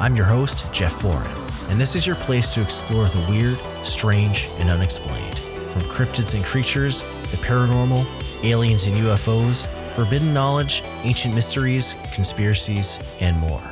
[0.00, 4.48] I'm your host, Jeff Foran, and this is your place to explore the weird, strange,
[4.56, 5.38] and unexplained.
[5.38, 8.06] From cryptids and creatures, the paranormal,
[8.42, 13.62] aliens and UFOs, forbidden knowledge, ancient mysteries, conspiracies, and more.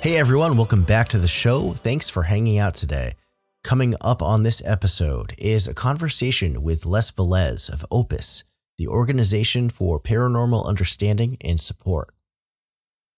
[0.00, 1.74] Hey everyone, welcome back to the show.
[1.74, 3.16] Thanks for hanging out today.
[3.62, 8.44] Coming up on this episode is a conversation with Les Velez of Opus,
[8.78, 12.14] the Organization for Paranormal Understanding and Support.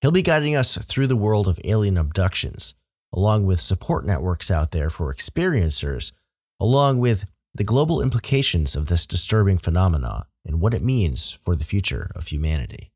[0.02, 2.74] He'll be guiding us through the world of alien abductions,
[3.12, 6.12] along with support networks out there for experiencers,
[6.58, 11.62] along with the global implications of this disturbing phenomena and what it means for the
[11.62, 12.90] future of humanity.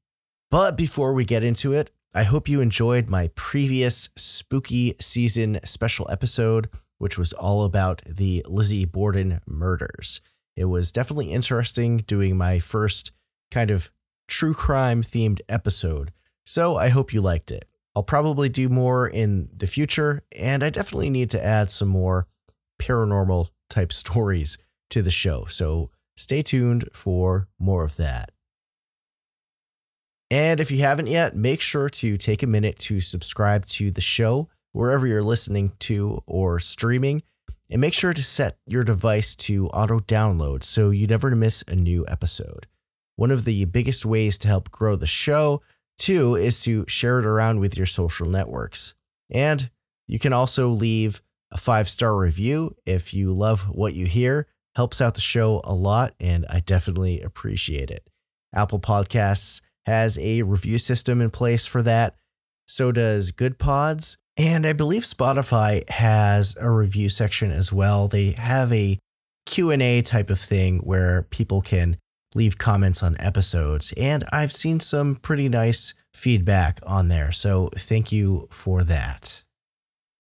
[0.51, 6.11] But before we get into it, I hope you enjoyed my previous spooky season special
[6.11, 10.21] episode, which was all about the Lizzie Borden murders.
[10.57, 13.13] It was definitely interesting doing my first
[13.53, 13.93] kind of
[14.27, 16.11] true crime themed episode
[16.47, 17.67] so I hope you liked it.
[17.95, 22.27] I'll probably do more in the future, and I definitely need to add some more
[22.79, 24.57] paranormal type stories
[24.91, 25.47] to the show.
[25.47, 28.31] So stay tuned for more of that.
[30.31, 34.01] And if you haven't yet, make sure to take a minute to subscribe to the
[34.01, 37.23] show wherever you're listening to or streaming.
[37.71, 41.75] And make sure to set your device to auto download so you never miss a
[41.75, 42.67] new episode.
[43.17, 45.63] One of the biggest ways to help grow the show
[45.99, 48.95] Two is to share it around with your social networks.
[49.31, 49.71] And
[50.07, 51.21] you can also leave
[51.53, 54.47] a five star review if you love what you hear.
[54.75, 58.07] Helps out the show a lot, and I definitely appreciate it.
[58.55, 62.17] Apple Podcasts has a review system in place for that.
[62.67, 64.19] So does Goodpods.
[64.37, 68.07] And I believe Spotify has a review section as well.
[68.07, 68.99] They have a
[69.47, 71.97] Q&A type of thing where people can
[72.37, 73.93] leave comments on episodes.
[73.97, 77.33] And I've seen some pretty nice feedback on there.
[77.33, 79.43] So thank you for that.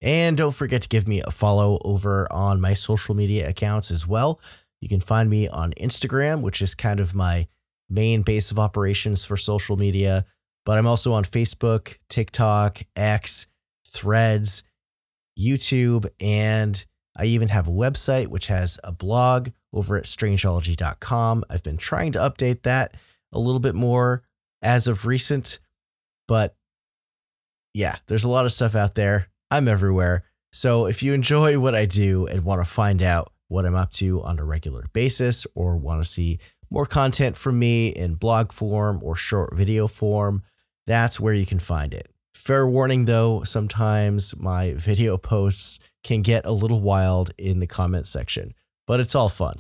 [0.03, 4.07] And don't forget to give me a follow over on my social media accounts as
[4.07, 4.41] well.
[4.81, 7.49] You can find me on Instagram, which is kind of my
[7.89, 10.25] main base of operations for social media.
[10.65, 13.47] But I'm also on Facebook, TikTok, X,
[13.87, 14.65] Threads,
[15.39, 16.85] YouTube, and
[17.17, 21.45] I even have a website which has a blog over at strangeology.com.
[21.51, 22.95] I've been trying to update that
[23.33, 24.23] a little bit more
[24.63, 25.61] as of recent,
[26.27, 26.57] but
[27.75, 29.29] yeah, there's a lot of stuff out there.
[29.51, 30.25] I'm everywhere.
[30.53, 33.91] So if you enjoy what I do and want to find out what I'm up
[33.93, 36.39] to on a regular basis or want to see
[36.71, 40.43] more content from me in blog form or short video form,
[40.87, 42.09] that's where you can find it.
[42.35, 48.07] Fair warning though, sometimes my video posts can get a little wild in the comment
[48.07, 48.53] section,
[48.87, 49.57] but it's all fun.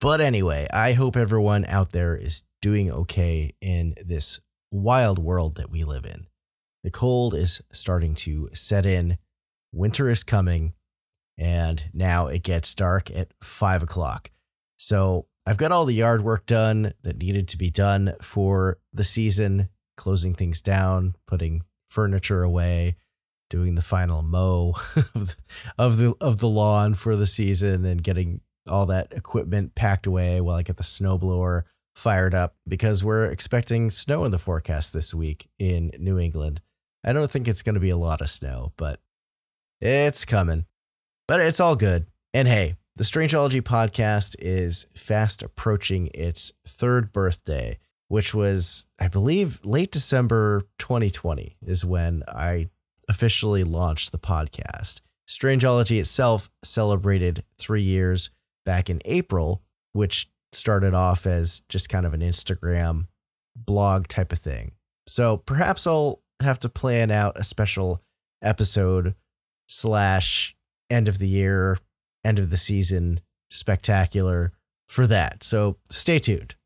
[0.00, 4.40] But anyway, I hope everyone out there is doing okay in this
[4.72, 6.26] wild world that we live in.
[6.82, 9.18] The cold is starting to set in,
[9.72, 10.72] winter is coming,
[11.36, 14.30] and now it gets dark at five o'clock.
[14.78, 19.04] So I've got all the yard work done that needed to be done for the
[19.04, 19.68] season,
[19.98, 22.96] closing things down, putting furniture away,
[23.50, 24.74] doing the final mow
[25.76, 28.40] of the of the lawn for the season and getting
[28.70, 31.62] all that equipment packed away while I get the snowblower
[31.94, 36.60] fired up because we're expecting snow in the forecast this week in New England.
[37.04, 39.00] I don't think it's going to be a lot of snow, but
[39.80, 40.66] it's coming.
[41.26, 42.06] But it's all good.
[42.32, 47.78] And hey, the Strangeology podcast is fast approaching its third birthday,
[48.08, 52.68] which was, I believe, late December 2020 is when I
[53.08, 55.00] officially launched the podcast.
[55.28, 58.30] Strangeology itself celebrated three years
[58.64, 59.62] back in April,
[59.92, 63.06] which started off as just kind of an Instagram
[63.56, 64.72] blog type of thing.
[65.06, 68.02] So perhaps I'll have to plan out a special
[68.42, 69.14] episode
[69.68, 70.56] slash
[70.88, 71.78] end of the year,
[72.24, 73.20] end of the season
[73.50, 74.52] spectacular
[74.88, 75.42] for that.
[75.44, 76.56] So stay tuned.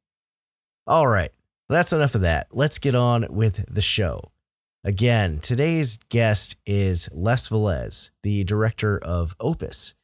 [0.87, 1.31] All right,
[1.69, 2.49] that's enough of that.
[2.53, 4.33] Let's get on with the show.
[4.85, 9.95] Again, today's guest is Les Velez, the director of Opus.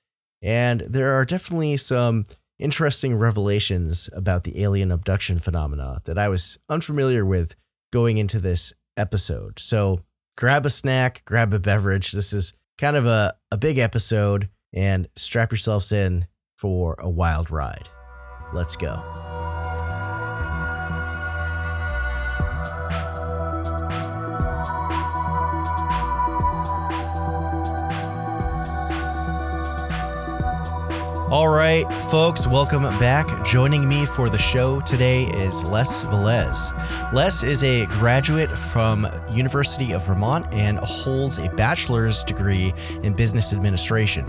[0.43, 2.25] And there are definitely some
[2.59, 7.57] interesting revelations about the alien abduction phenomena that I was unfamiliar with
[7.93, 9.59] going into this episode.
[9.59, 10.01] So
[10.37, 12.13] grab a snack, grab a beverage.
[12.13, 16.27] This is kind of a, a big episode, and strap yourselves in
[16.57, 17.89] for a wild ride.
[18.53, 19.30] Let's go.
[31.31, 33.45] All right, folks, welcome back.
[33.45, 37.13] Joining me for the show today is Les Velez.
[37.13, 42.73] Les is a graduate from University of Vermont and holds a bachelor's degree
[43.05, 44.27] in business administration.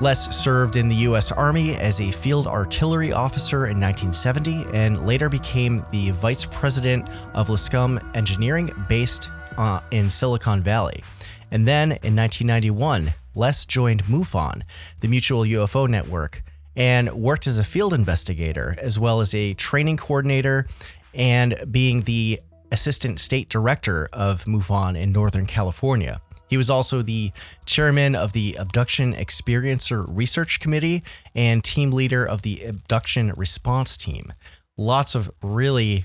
[0.00, 1.30] Les served in the U.S.
[1.30, 7.46] Army as a field artillery officer in 1970 and later became the vice president of
[7.46, 11.04] Lscum Engineering based uh, in Silicon Valley.
[11.52, 14.62] And then in 1991, Les joined MUFON,
[15.00, 16.42] the Mutual UFO Network,
[16.76, 20.66] and worked as a field investigator as well as a training coordinator
[21.14, 22.40] and being the
[22.70, 26.20] assistant state director of MUFON in Northern California.
[26.48, 27.32] He was also the
[27.64, 31.02] chairman of the Abduction Experiencer Research Committee
[31.34, 34.34] and team leader of the Abduction Response Team.
[34.76, 36.04] Lots of really,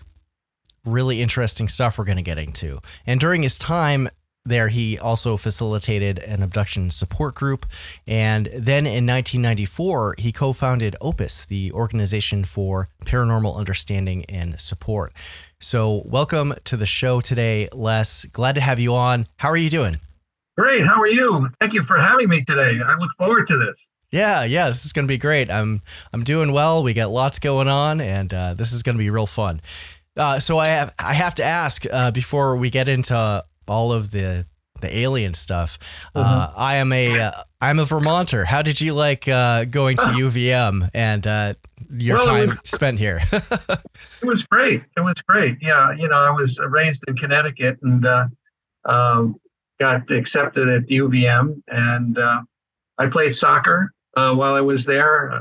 [0.86, 2.80] really interesting stuff we're going to get into.
[3.06, 4.08] And during his time
[4.48, 7.66] there, he also facilitated an abduction support group.
[8.06, 15.14] And then in 1994, he co founded Opus, the Organization for Paranormal Understanding and Support.
[15.60, 18.26] So, welcome to the show today, Les.
[18.26, 19.26] Glad to have you on.
[19.38, 19.98] How are you doing?
[20.58, 20.86] Great.
[20.86, 21.50] How are you?
[21.60, 22.80] Thank you for having me today.
[22.84, 23.90] I look forward to this.
[24.12, 25.50] Yeah, yeah, this is going to be great.
[25.50, 25.82] I'm
[26.14, 26.84] I'm doing well.
[26.84, 29.62] We got lots going on, and uh, this is going to be real fun.
[30.16, 34.12] Uh, so I have I have to ask uh, before we get into all of
[34.12, 34.46] the
[34.80, 35.80] the alien stuff.
[36.14, 36.60] Uh, mm-hmm.
[36.60, 37.32] I am a uh,
[37.62, 38.46] a Vermonter.
[38.46, 41.56] How did you like uh, going to UVM and
[41.90, 43.22] your well, time was, spent here?
[43.32, 44.84] it was great.
[44.96, 45.58] It was great.
[45.62, 48.06] Yeah, you know, I was raised in Connecticut and
[48.86, 49.40] um,
[49.80, 52.42] got accepted at UVM, and uh,
[52.98, 55.32] I played soccer uh, while I was there.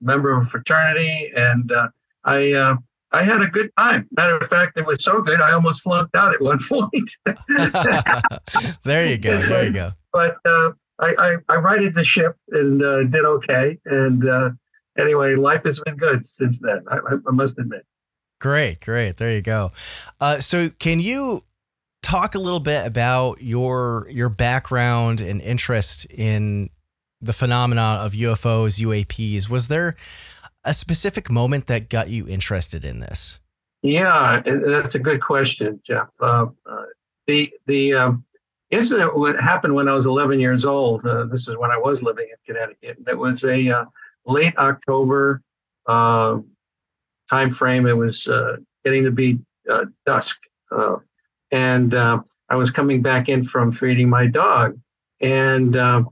[0.00, 1.88] member of a fraternity, and uh,
[2.24, 2.76] I uh,
[3.12, 4.08] I had a good time.
[4.12, 7.10] Matter of fact, it was so good I almost flunked out at one point.
[8.84, 9.40] there you go.
[9.40, 9.92] There you go.
[10.12, 13.78] But uh, I, I, I righted the ship and uh, did okay.
[13.84, 14.56] And
[14.98, 16.82] anyway, life has been good since then.
[16.90, 17.86] I, I must admit.
[18.40, 19.16] Great, great.
[19.16, 19.72] There you go.
[20.20, 21.42] Uh, so, can you
[22.06, 26.70] talk a little bit about your your background and interest in
[27.20, 29.48] the phenomena of UFOs, UAPs.
[29.48, 29.96] Was there
[30.66, 33.40] a specific moment that got you interested in this?
[33.82, 36.08] Yeah, that's a good question, Jeff.
[36.20, 36.84] Uh, uh,
[37.26, 38.24] the the um,
[38.70, 41.06] incident happened when I was 11 years old.
[41.06, 42.98] Uh, this is when I was living in Connecticut.
[43.06, 43.84] It was a uh,
[44.26, 45.42] late October
[45.86, 46.40] uh,
[47.30, 47.86] time frame.
[47.86, 49.38] It was uh, getting to be
[50.04, 50.38] dusk
[51.50, 54.78] and uh, I was coming back in from feeding my dog,
[55.20, 56.04] and uh,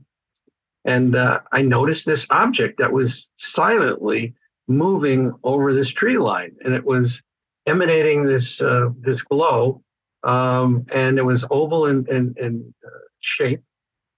[0.83, 4.33] and uh, I noticed this object that was silently
[4.67, 7.21] moving over this tree line, and it was
[7.65, 9.83] emanating this uh, this glow,
[10.23, 12.89] um, and it was oval in, in, in uh,
[13.19, 13.63] shape,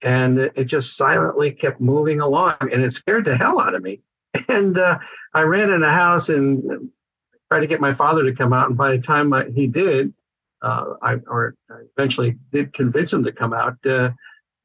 [0.02, 4.00] and it, just silently kept moving along, and it scared the hell out of me.
[4.48, 4.98] And uh,
[5.34, 6.90] I ran in the house and
[7.48, 10.12] tried to get my father to come out, and by the time I, he did,
[10.62, 13.84] uh, I or I eventually did convince him to come out.
[13.84, 14.10] Uh,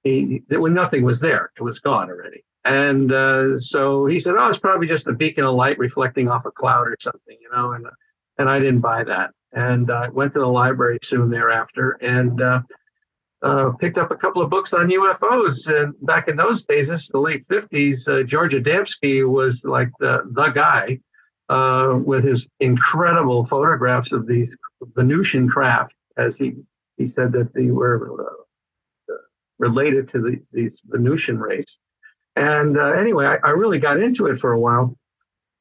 [0.03, 2.43] he when nothing was there, it was gone already.
[2.65, 6.45] And uh, so he said, "Oh, it's probably just a beacon of light reflecting off
[6.45, 7.73] a cloud or something," you know.
[7.73, 7.87] And
[8.37, 9.31] and I didn't buy that.
[9.51, 12.61] And I went to the library soon thereafter and uh,
[13.43, 15.67] uh, picked up a couple of books on UFOs.
[15.67, 19.89] And back in those days, this is the late 50s, uh, George Adamski was like
[19.99, 20.99] the, the guy
[21.49, 24.55] uh, with his incredible photographs of these
[24.95, 26.53] Venusian craft, as he,
[26.97, 28.25] he said that they were
[29.11, 29.13] uh,
[29.59, 31.77] related to the, these Venusian race.
[32.35, 34.97] And uh, anyway, I, I, really got into it for a while.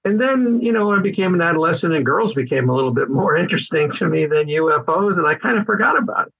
[0.04, 3.36] And then, you know, I became an adolescent and girls became a little bit more
[3.42, 6.32] interesting to me than UFOs, and I kind of forgot about it.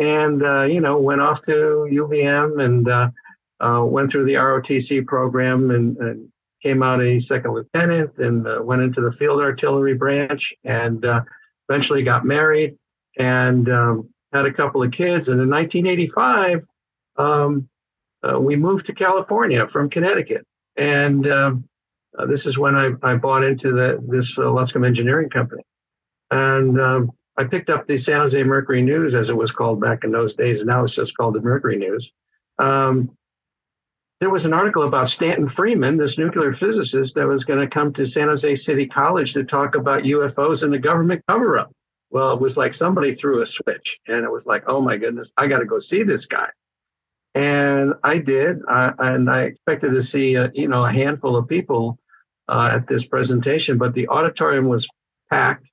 [0.00, 3.10] And, uh, you know, went off to UVM and uh,
[3.60, 6.28] uh, went through the ROTC program and, and
[6.62, 11.22] came out a second lieutenant and uh, went into the field artillery branch and uh,
[11.68, 12.76] eventually got married
[13.18, 15.28] and um, had a couple of kids.
[15.28, 16.64] And in 1985,
[17.16, 17.68] um,
[18.28, 20.44] uh, we moved to California from Connecticut.
[20.76, 21.64] And um,
[22.18, 25.62] uh, this is when I, I bought into the, this uh, Lscum Engineering Company.
[26.30, 30.04] And um, I picked up the San Jose Mercury News, as it was called back
[30.04, 30.64] in those days.
[30.64, 32.10] Now it's just called the Mercury News.
[32.58, 33.10] Um,
[34.20, 37.92] there was an article about Stanton Friedman, this nuclear physicist that was going to come
[37.92, 41.70] to San Jose City College to talk about UFOs and the government cover up.
[42.10, 45.30] Well, it was like somebody threw a switch, and it was like, oh my goodness,
[45.36, 46.48] I got to go see this guy.
[47.34, 51.46] And I did, uh, and I expected to see, a, you know, a handful of
[51.46, 51.98] people
[52.48, 54.88] uh, at this presentation, but the auditorium was
[55.30, 55.70] packed.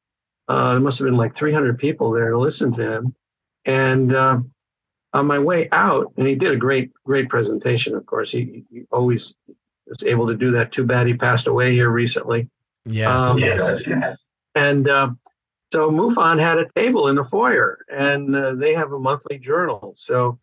[0.47, 3.15] Uh, there must have been like 300 people there to listen to him.
[3.65, 4.39] And uh,
[5.13, 7.95] on my way out, and he did a great, great presentation.
[7.95, 9.33] Of course, he, he always
[9.88, 10.71] was able to do that.
[10.71, 12.50] Too bad he passed away here recently.
[12.85, 13.83] Yes, um, yes.
[14.53, 15.09] And uh,
[15.74, 19.93] so MUFON had a table in the foyer, and uh, they have a monthly journal.
[19.97, 20.38] So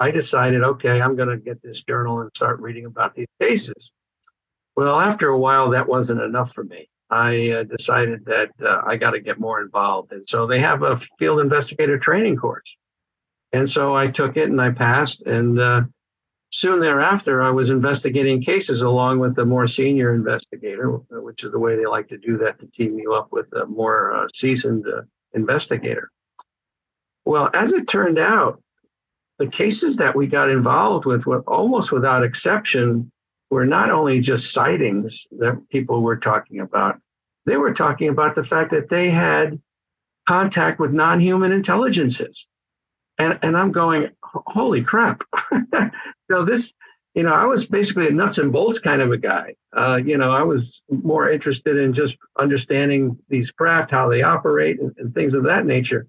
[0.00, 3.92] I decided, okay, I'm going to get this journal and start reading about these cases.
[4.74, 6.88] Well, after a while, that wasn't enough for me.
[7.10, 10.12] I uh, decided that uh, I got to get more involved.
[10.12, 12.64] And so they have a field investigator training course.
[13.52, 15.22] And so I took it and I passed.
[15.22, 15.82] And uh,
[16.50, 21.58] soon thereafter, I was investigating cases along with a more senior investigator, which is the
[21.58, 24.86] way they like to do that to team you up with a more uh, seasoned
[24.86, 25.02] uh,
[25.34, 26.10] investigator.
[27.26, 28.62] Well, as it turned out,
[29.40, 33.10] the cases that we got involved with were almost without exception
[33.48, 37.00] were not only just sightings that people were talking about,
[37.46, 39.58] they were talking about the fact that they had
[40.28, 42.46] contact with non human intelligences.
[43.18, 45.22] And, and I'm going, holy crap.
[46.30, 46.74] so this,
[47.14, 49.54] you know, I was basically a nuts and bolts kind of a guy.
[49.74, 54.78] Uh, you know, I was more interested in just understanding these craft, how they operate,
[54.80, 56.06] and, and, things of that nature.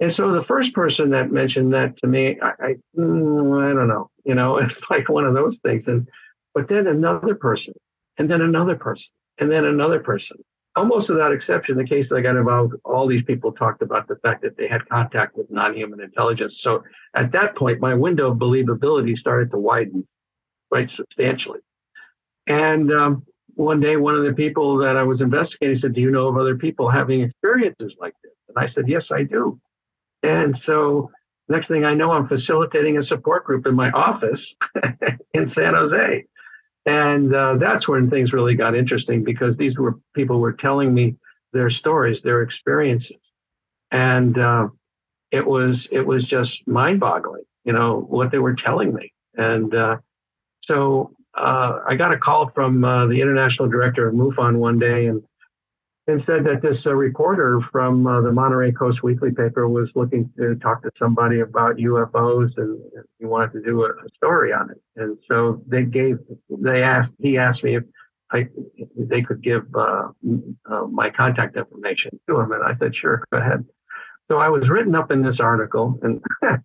[0.00, 3.88] And so the first person that mentioned that to me, I, I, mm, I don't
[3.88, 5.88] know, you know, it's like one of those things.
[5.88, 6.08] And
[6.54, 7.74] but then another person,
[8.18, 10.36] and then another person, and then another person.
[10.76, 14.16] Almost without exception, the case that I got involved, all these people talked about the
[14.16, 16.60] fact that they had contact with non-human intelligence.
[16.60, 16.82] So
[17.14, 20.04] at that point, my window of believability started to widen
[20.70, 21.60] quite substantially.
[22.48, 23.24] And um,
[23.54, 26.36] one day, one of the people that I was investigating said, "Do you know of
[26.36, 29.60] other people having experiences like this?" And I said, "Yes, I do."
[30.24, 31.10] And so
[31.48, 34.54] next thing I know, I'm facilitating a support group in my office
[35.34, 36.24] in San Jose.
[36.86, 41.16] And uh, that's when things really got interesting because these were people were telling me
[41.52, 43.16] their stories, their experiences,
[43.90, 44.68] and uh,
[45.30, 49.12] it was it was just mind-boggling, you know, what they were telling me.
[49.34, 49.96] And uh,
[50.60, 55.06] so uh, I got a call from uh, the international director of MUFON one day,
[55.06, 55.22] and
[56.06, 60.30] and said that this uh, reporter from uh, the Monterey Coast Weekly paper was looking
[60.36, 62.78] to talk to somebody about UFOs and,
[63.18, 64.80] he wanted to do a, a, story on it.
[64.96, 66.18] And so they gave,
[66.50, 67.84] they asked, he asked me if
[68.30, 68.48] I,
[68.98, 70.08] they could give uh,
[70.70, 72.52] uh my contact information to him.
[72.52, 73.64] And I said, sure, go ahead.
[74.30, 76.22] So I was written up in this article and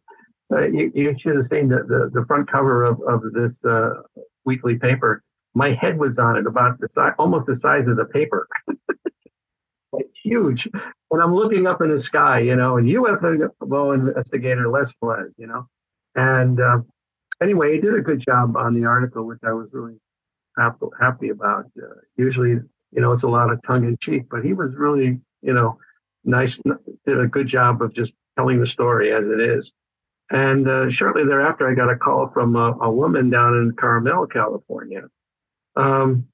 [0.52, 4.02] uh, you, you, should have seen the, the, the front cover of, of this uh,
[4.44, 5.24] weekly paper.
[5.54, 8.48] My head was on it about the size, almost the size of the paper.
[10.24, 10.68] huge.
[11.12, 15.48] And I'm looking up in the sky, you know, and UFO investigator Les Velez, you
[15.48, 15.68] know.
[16.16, 16.80] And uh,
[17.42, 19.96] anyway, he did a good job on the article, which I was really
[20.58, 21.66] happy, happy about.
[21.78, 22.52] Uh, usually,
[22.92, 25.78] you know, it's a lot of tongue in cheek, but he was really, you know,
[26.24, 26.60] nice,
[27.06, 29.72] did a good job of just telling the story as it is.
[30.32, 34.28] And uh, shortly thereafter, I got a call from a, a woman down in Carmel,
[34.28, 35.04] California,
[35.76, 36.28] um,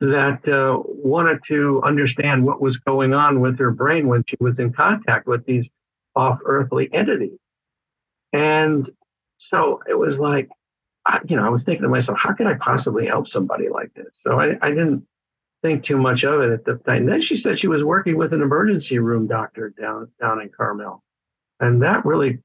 [0.00, 4.58] that uh, wanted to understand what was going on with her brain when she was
[4.58, 5.66] in contact with these
[6.14, 7.38] off earthly entities.
[8.32, 8.88] And
[9.38, 10.48] so it was like,
[11.06, 13.92] I, you know, I was thinking to myself, how can I possibly help somebody like
[13.94, 14.18] this?
[14.22, 15.04] So I, I didn't
[15.62, 17.06] think too much of it at the time.
[17.06, 21.02] then she said she was working with an emergency room doctor down down in Carmel,
[21.58, 22.38] and that really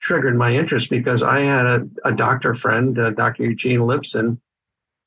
[0.00, 3.44] triggered my interest because I had a, a doctor friend, uh, Dr.
[3.44, 4.38] Eugene Lipson,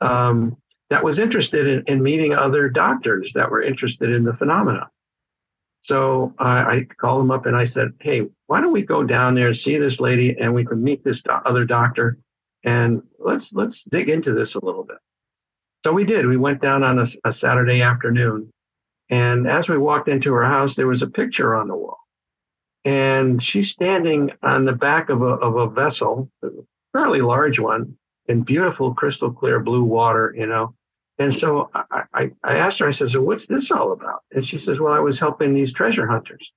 [0.01, 0.58] um,
[0.89, 4.89] that was interested in, in meeting other doctors that were interested in the phenomena.
[5.81, 9.53] So I called him up and I said, "Hey, why don't we go down there,
[9.53, 12.17] see this lady, and we can meet this do- other doctor,
[12.63, 14.98] and let's let's dig into this a little bit."
[15.86, 16.25] So we did.
[16.25, 18.51] We went down on a, a Saturday afternoon,
[19.10, 22.00] and as we walked into her house, there was a picture on the wall,
[22.84, 26.50] and she's standing on the back of a of a vessel, a
[26.93, 30.75] fairly large one, in beautiful crystal clear blue water, you know,
[31.20, 34.24] and so I, I, I asked her, I said, So what's this all about?
[34.32, 36.52] And she says, Well, I was helping these treasure hunters.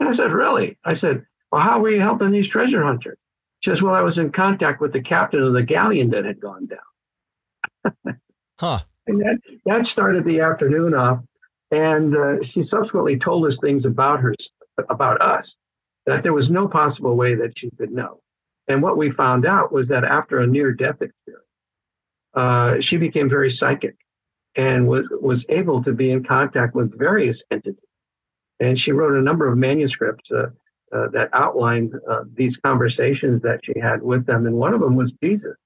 [0.00, 0.78] And I said, Really?
[0.84, 3.18] I said, Well, how were you helping these treasure hunters?
[3.60, 6.40] She says, Well, I was in contact with the captain of the galleon that had
[6.40, 8.16] gone down.
[8.58, 8.78] huh.
[9.06, 11.20] And that, that started the afternoon off.
[11.70, 14.34] And uh, she subsequently told us things about her,
[14.88, 15.54] about us,
[16.06, 18.20] that there was no possible way that she could know.
[18.66, 21.44] And what we found out was that after a near death experience,
[22.34, 23.96] uh, she became very psychic
[24.56, 27.80] and was, was able to be in contact with various entities.
[28.58, 30.46] And she wrote a number of manuscripts uh,
[30.92, 34.46] uh, that outlined uh, these conversations that she had with them.
[34.46, 35.56] And one of them was Jesus,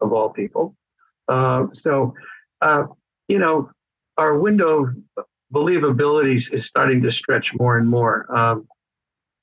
[0.00, 0.74] of all people.
[1.28, 2.14] Uh, so,
[2.62, 2.84] uh,
[3.28, 3.70] you know,
[4.16, 4.86] our window
[5.16, 8.34] of believability is starting to stretch more and more.
[8.34, 8.66] Um,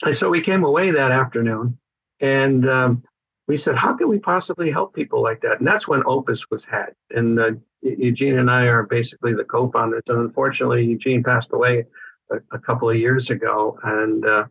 [0.04, 1.78] and so we came away that afternoon
[2.20, 3.04] and um,
[3.48, 5.60] we said, how can we possibly help people like that?
[5.60, 6.94] And that's when Opus was had.
[7.12, 7.52] And uh,
[7.86, 10.04] Eugene and I are basically the co-founders.
[10.08, 11.86] And unfortunately, Eugene passed away
[12.32, 14.46] a, a couple of years ago, and uh,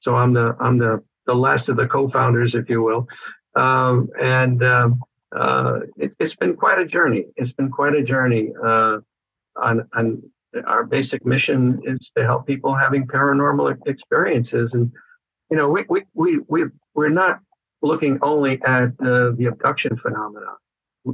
[0.00, 3.06] so I'm the I'm the the last of the co-founders, if you will.
[3.54, 5.00] Um, and um,
[5.36, 7.26] uh, it, has been quite a journey.
[7.36, 8.50] It's been quite a journey.
[8.64, 8.98] Uh,
[9.56, 10.22] on, on
[10.66, 14.90] our basic mission is to help people having paranormal experiences, and
[15.50, 17.40] you know, we we we, we we're not
[17.82, 20.54] looking only at uh, the abduction phenomena.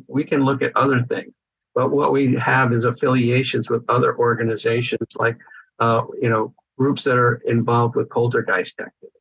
[0.09, 1.33] We can look at other things,
[1.77, 5.37] but what we have is affiliations with other organizations, like
[5.79, 9.21] uh, you know, groups that are involved with poltergeist activity,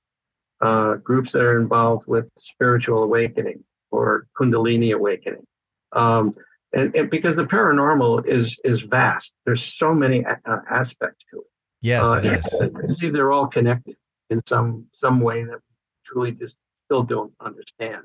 [0.61, 5.45] uh, groups that are involved with spiritual awakening or Kundalini awakening.
[5.91, 6.33] Um,
[6.71, 11.47] and, and, because the paranormal is is vast, there's so many uh, aspects to it.
[11.81, 12.61] Yes, uh, it is.
[12.61, 13.97] I believe they're all connected
[14.29, 18.03] in some some way that we truly just still don't understand.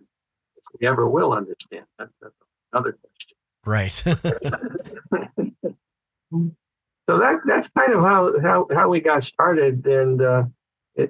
[0.57, 2.35] If we ever will understand, that, that's
[2.73, 3.37] another question.
[3.65, 3.93] Right.
[3.93, 4.15] so
[7.07, 10.45] that that's kind of how how, how we got started, and uh,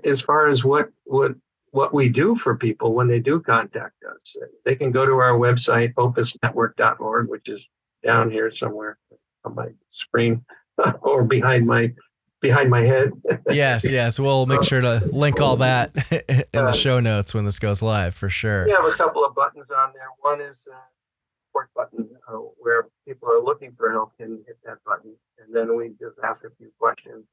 [0.04, 1.32] as far as what what
[1.70, 5.38] what we do for people when they do contact us, they can go to our
[5.38, 7.68] website opusnetwork.org, which is
[8.04, 8.98] down here somewhere
[9.44, 10.44] on my screen
[11.02, 11.92] or behind my
[12.40, 13.12] behind my head.
[13.50, 14.18] yes, yes.
[14.18, 18.14] We'll make sure to link all that in the show notes when this goes live
[18.14, 18.64] for sure.
[18.64, 20.08] We have a couple of buttons on there.
[20.20, 20.76] One is a
[21.60, 25.76] support button uh, where people are looking for help can hit that button, and then
[25.76, 27.24] we just ask a few questions,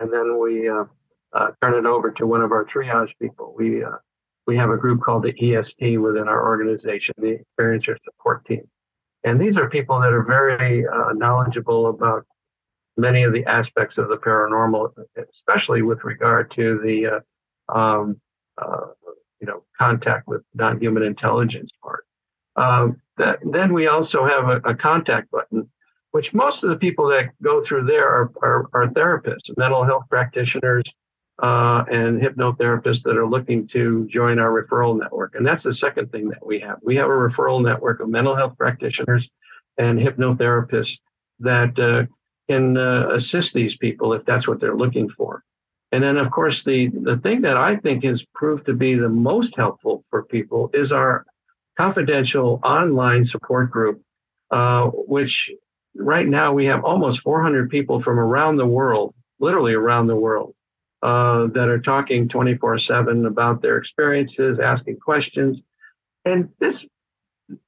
[0.00, 0.84] and then we uh,
[1.32, 3.54] uh, turn it over to one of our triage people.
[3.56, 3.98] We uh,
[4.46, 8.62] we have a group called the EST within our organization, the Experiencer Support Team.
[9.24, 12.24] And these are people that are very uh, knowledgeable about
[12.96, 18.20] many of the aspects of the paranormal, especially with regard to the uh, um,
[19.40, 22.05] you know contact with non-human intelligence part.
[22.56, 25.68] Um, that, then we also have a, a, contact button,
[26.10, 30.04] which most of the people that go through there are, are, are therapists, mental health
[30.08, 30.84] practitioners,
[31.42, 35.34] uh, and hypnotherapists that are looking to join our referral network.
[35.34, 36.78] And that's the second thing that we have.
[36.82, 39.28] We have a referral network of mental health practitioners
[39.76, 40.96] and hypnotherapists
[41.40, 42.06] that uh,
[42.48, 45.42] can uh, assist these people if that's what they're looking for.
[45.92, 49.08] And then, of course, the, the thing that I think has proved to be the
[49.08, 51.24] most helpful for people is our
[51.76, 54.02] confidential online support group,
[54.50, 55.50] uh, which
[55.94, 60.54] right now we have almost 400 people from around the world, literally around the world,
[61.02, 65.60] uh, that are talking 24 7 about their experiences, asking questions.
[66.24, 66.86] And this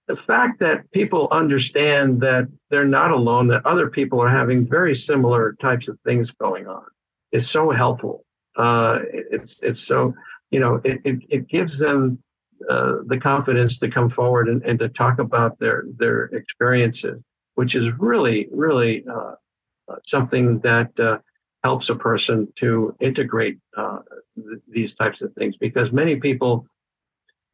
[0.09, 4.95] the fact that people understand that they're not alone, that other people are having very
[4.95, 6.83] similar types of things going on,
[7.31, 8.25] is so helpful.
[8.57, 10.15] Uh, it's it's so
[10.51, 12.21] you know it it, it gives them
[12.69, 17.21] uh, the confidence to come forward and, and to talk about their their experiences,
[17.55, 19.35] which is really really uh,
[19.89, 21.19] uh something that uh,
[21.65, 26.67] helps a person to integrate th- these types of things because many people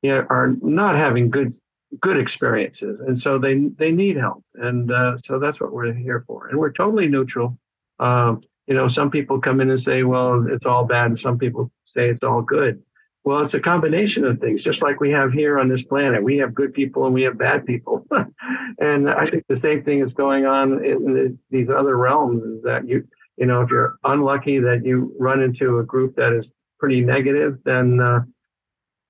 [0.03, 1.55] you know, are not having good
[2.01, 6.25] good experiences, and so they they need help, and uh, so that's what we're here
[6.27, 6.49] for.
[6.49, 7.59] And we're totally neutral.
[7.99, 11.39] Um, you know, some people come in and say, "Well, it's all bad," and some
[11.39, 12.83] people say it's all good.
[13.25, 16.23] Well, it's a combination of things, just like we have here on this planet.
[16.23, 18.07] We have good people and we have bad people,
[18.79, 22.43] and I think the same thing is going on in the, these other realms.
[22.43, 23.09] Is that you,
[23.39, 27.59] you know, if you're unlucky that you run into a group that is pretty negative,
[27.65, 28.25] then uh,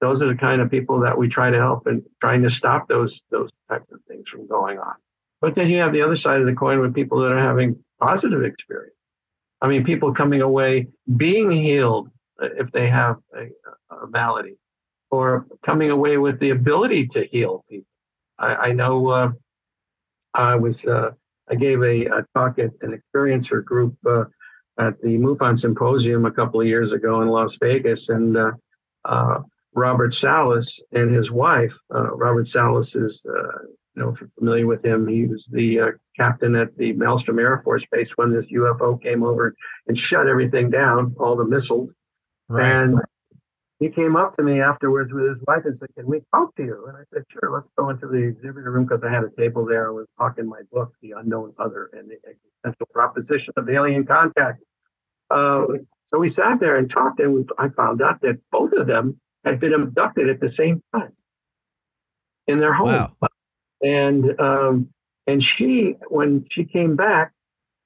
[0.00, 2.86] those are the kind of people that we try to help and trying to stop
[2.86, 4.94] those those types of things from going on.
[5.40, 7.82] But then you have the other side of the coin with people that are having
[8.00, 8.94] positive experience.
[9.60, 13.46] I mean, people coming away being healed if they have a,
[13.94, 14.56] a malady,
[15.10, 17.86] or coming away with the ability to heal people.
[18.38, 19.32] I, I know uh,
[20.34, 21.10] I was uh,
[21.48, 24.24] I gave a, a, talk at an experiencer group uh,
[24.78, 28.52] at the MUFON Symposium a couple of years ago in Las Vegas, and uh,
[29.04, 29.40] uh,
[29.74, 31.74] Robert Salas and his wife.
[31.94, 36.56] Uh, Robert Salas is, you know, if you're familiar with him, he was the captain
[36.56, 39.54] at the Malmstrom Air Force Base when this UFO came over
[39.86, 41.90] and shut everything down, all the missiles.
[42.48, 42.66] Right.
[42.66, 43.00] And
[43.80, 46.62] he came up to me afterwards with his wife and said, "Can we talk to
[46.62, 49.30] you?" And I said, "Sure, let's go into the exhibitor room because I had a
[49.30, 49.88] table there.
[49.88, 54.62] I was talking my book, The Unknown Other and the Existential Proposition of Alien Contact."
[55.30, 55.66] Uh,
[56.06, 59.20] so we sat there and talked, and we, I found out that both of them
[59.44, 61.12] had been abducted at the same time
[62.46, 62.88] in their home.
[62.88, 63.28] Wow.
[63.82, 64.88] And um,
[65.26, 67.32] and she, when she came back,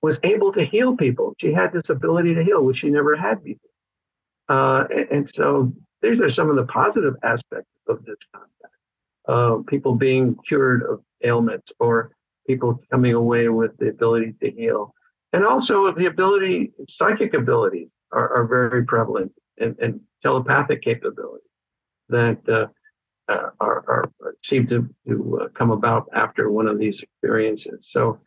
[0.02, 1.34] was able to heal people.
[1.38, 3.70] She had this ability to heal, which she never had before.
[4.48, 8.74] Uh, and, and, so these are some of the positive aspects of this contact.
[9.28, 12.12] uh, people being cured of ailments or
[12.46, 14.94] people coming away with the ability to heal.
[15.32, 21.44] And also the ability, psychic abilities are, are very prevalent and, and telepathic capabilities
[22.08, 22.66] that uh,
[23.30, 23.84] uh, are,
[24.20, 27.88] are, seem to, to uh, come about after one of these experiences.
[27.90, 28.18] So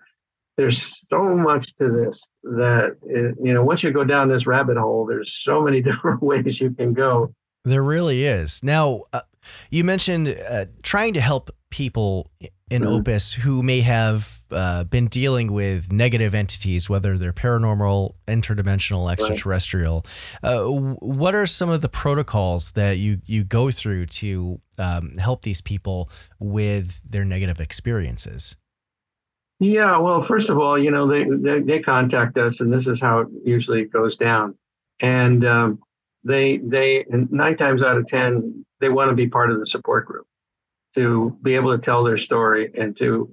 [0.62, 4.78] there's so much to this that it, you know once you go down this rabbit
[4.78, 7.34] hole, there's so many different ways you can go.
[7.64, 8.64] There really is.
[8.64, 9.22] Now, uh,
[9.70, 12.32] you mentioned uh, trying to help people
[12.70, 12.92] in mm-hmm.
[12.92, 20.06] Opus who may have uh, been dealing with negative entities, whether they're paranormal, interdimensional, extraterrestrial.
[20.44, 20.52] Right.
[20.52, 25.44] Uh, what are some of the protocols that you you go through to um, help
[25.44, 28.56] these people with their negative experiences?
[29.62, 33.00] Yeah, well, first of all, you know, they, they, they contact us, and this is
[33.00, 34.56] how it usually goes down.
[35.02, 35.80] And um,
[36.24, 40.08] they they nine times out of ten they want to be part of the support
[40.08, 40.26] group
[40.96, 43.32] to be able to tell their story and to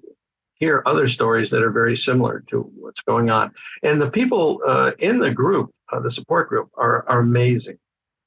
[0.57, 3.53] hear other stories that are very similar to what's going on.
[3.83, 7.79] And the people uh, in the group, uh, the support group, are, are amazing.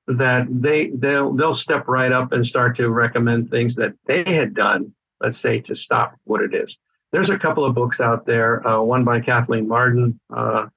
[0.07, 4.55] That they they'll they'll step right up and start to recommend things that they had
[4.55, 6.75] done, let's say, to stop what it is.
[7.11, 8.65] There's a couple of books out there.
[8.65, 10.67] Uh, one by Kathleen Marden, uh,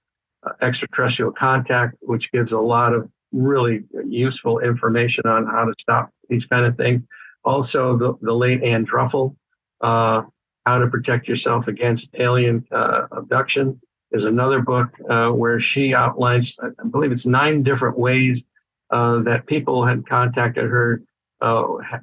[0.60, 6.44] Extraterrestrial Contact, which gives a lot of really useful information on how to stop these
[6.44, 7.02] kind of things.
[7.44, 9.36] Also, the, the late Ann Druffel,
[9.80, 10.22] uh,
[10.66, 16.54] How to Protect Yourself Against Alien uh, Abduction, is another book uh, where she outlines,
[16.60, 18.42] I believe it's nine different ways
[18.90, 21.02] uh, that people had contacted her,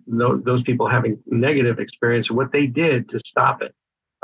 [0.07, 3.73] those people having negative experience, what they did to stop it.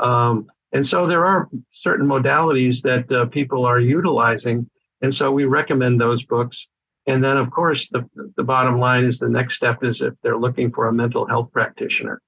[0.00, 4.68] Um, and so there are certain modalities that uh, people are utilizing.
[5.00, 6.66] And so we recommend those books.
[7.06, 10.36] And then, of course, the, the bottom line is the next step is if they're
[10.36, 12.20] looking for a mental health practitioner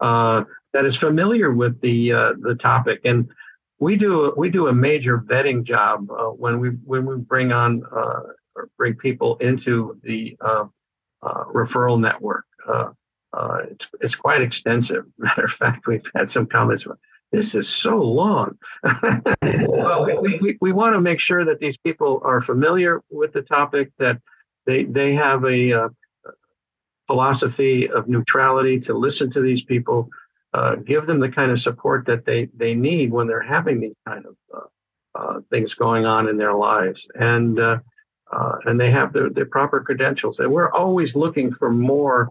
[0.00, 3.00] uh, that is familiar with the uh, the topic.
[3.04, 3.28] And
[3.78, 7.82] we do we do a major vetting job uh, when we when we bring on
[7.92, 8.20] uh,
[8.54, 10.64] or bring people into the uh,
[11.22, 12.44] referral network.
[13.70, 15.04] it's it's quite extensive.
[15.18, 16.86] Matter of fact, we've had some comments
[17.32, 18.56] this is so long.
[19.42, 23.42] well, we, we, we want to make sure that these people are familiar with the
[23.42, 24.20] topic, that
[24.66, 25.88] they, they have a uh,
[27.06, 30.08] philosophy of neutrality to listen to these people,
[30.54, 33.96] uh, give them the kind of support that they, they need when they're having these
[34.06, 34.60] kind of uh,
[35.18, 37.06] uh things going on in their lives.
[37.14, 37.78] And, uh,
[38.32, 40.38] uh, and they have their, their proper credentials.
[40.38, 42.30] And we're always looking for more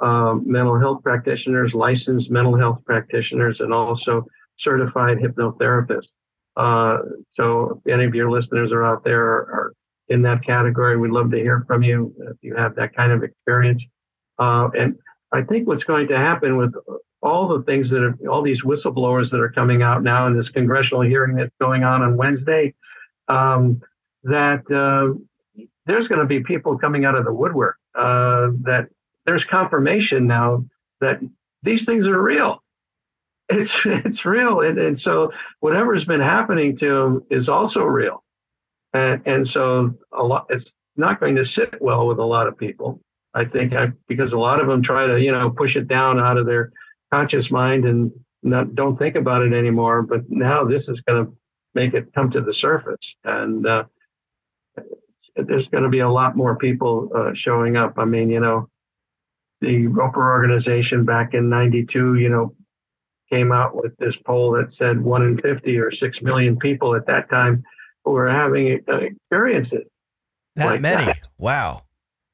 [0.00, 4.24] uh, mental health practitioners, licensed mental health practitioners, and also
[4.58, 6.08] certified hypnotherapists.
[6.56, 6.98] Uh,
[7.34, 9.72] so if any of your listeners are out there are, are,
[10.08, 13.22] in that category, we'd love to hear from you if you have that kind of
[13.22, 13.82] experience.
[14.38, 14.96] Uh, and
[15.32, 16.74] I think what's going to happen with
[17.22, 20.48] all the things that are, all these whistleblowers that are coming out now in this
[20.48, 22.74] congressional hearing that's going on on Wednesday,
[23.28, 23.80] um,
[24.22, 25.18] that uh,
[25.86, 28.88] there's going to be people coming out of the woodwork uh, that
[29.26, 30.64] there's confirmation now
[31.00, 31.20] that
[31.62, 32.62] these things are real.
[33.48, 38.24] It's it's real, and, and so whatever's been happening to them is also real,
[38.92, 40.46] and and so a lot.
[40.48, 43.00] It's not going to sit well with a lot of people.
[43.34, 46.18] I think I, because a lot of them try to you know push it down
[46.18, 46.72] out of their
[47.12, 48.10] conscious mind and
[48.42, 50.02] not don't think about it anymore.
[50.02, 51.36] But now this is going to
[51.74, 53.84] make it come to the surface, and uh,
[55.36, 57.94] there's going to be a lot more people uh, showing up.
[57.98, 58.68] I mean, you know,
[59.66, 62.54] the Roper organization back in 92, you know,
[63.28, 67.06] came out with this poll that said one in 50 or 6 million people at
[67.06, 67.64] that time
[68.04, 69.82] were having uh, experiences.
[70.54, 71.04] That like many.
[71.06, 71.28] That.
[71.36, 71.82] Wow.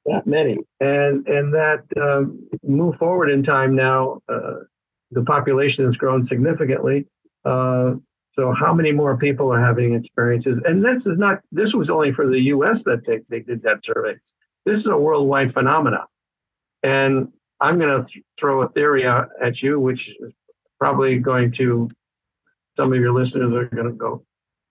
[0.04, 0.58] That many.
[0.80, 4.64] And, and that um, move forward in time now, uh,
[5.10, 7.06] the population has grown significantly.
[7.44, 7.94] Uh,
[8.34, 10.60] so how many more people are having experiences?
[10.66, 13.84] And this is not, this was only for the US that they, they did that
[13.84, 14.16] survey.
[14.66, 16.06] This is a worldwide phenomenon.
[16.82, 20.32] And I'm going to th- throw a theory out at you, which is
[20.78, 21.88] probably going to,
[22.76, 24.24] some of your listeners are going to go,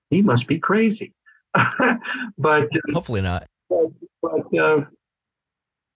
[0.09, 1.13] he must be crazy.
[2.37, 3.47] but hopefully not.
[3.69, 3.87] But,
[4.21, 4.85] but uh,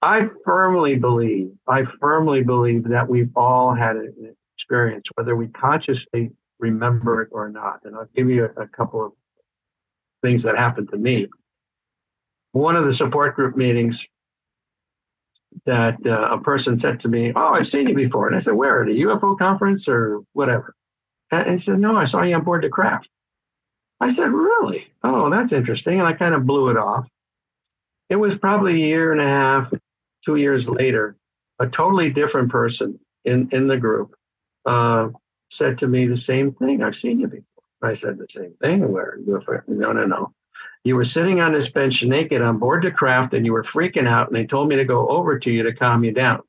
[0.02, 6.32] I firmly believe, I firmly believe that we've all had an experience, whether we consciously
[6.60, 7.82] remember it or not.
[7.84, 9.12] And I'll give you a, a couple of
[10.22, 11.28] things that happened to me.
[12.52, 14.06] One of the support group meetings,
[15.66, 18.54] that uh, a person said to me, "Oh, I've seen you before," and I said,
[18.54, 20.76] "Where at a UFO conference or whatever?"
[21.32, 23.10] And he said, "No, I saw you on board the craft."
[24.00, 24.88] I said, "Really?
[25.04, 27.08] Oh, that's interesting." And I kind of blew it off.
[28.10, 29.74] It was probably a year and a half,
[30.24, 31.16] two years later,
[31.60, 34.16] a totally different person in in the group
[34.66, 35.10] uh,
[35.50, 36.84] said to me the same thing.
[36.84, 37.44] I've seen you before.
[37.82, 38.92] I said the same thing.
[38.92, 40.34] Where were, no, no, no.
[40.86, 44.08] You were sitting on this bench naked on board the craft, and you were freaking
[44.08, 44.28] out.
[44.28, 46.44] And they told me to go over to you to calm you down.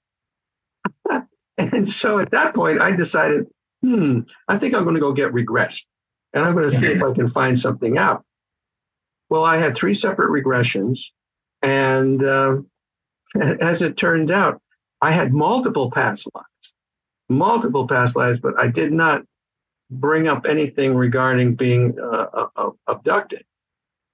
[1.59, 3.47] and so at that point, I decided,
[3.83, 5.85] hmm, I think I'm going to go get regressed,
[6.35, 8.25] and I'm going to see if I can find something out.
[9.31, 11.01] Well, I had three separate regressions,
[11.63, 12.57] and uh,
[13.41, 14.61] as it turned out,
[15.01, 16.75] I had multiple past lives,
[17.31, 19.23] multiple past lives, but I did not
[19.91, 22.49] bring up anything regarding being uh,
[22.87, 23.45] abducted.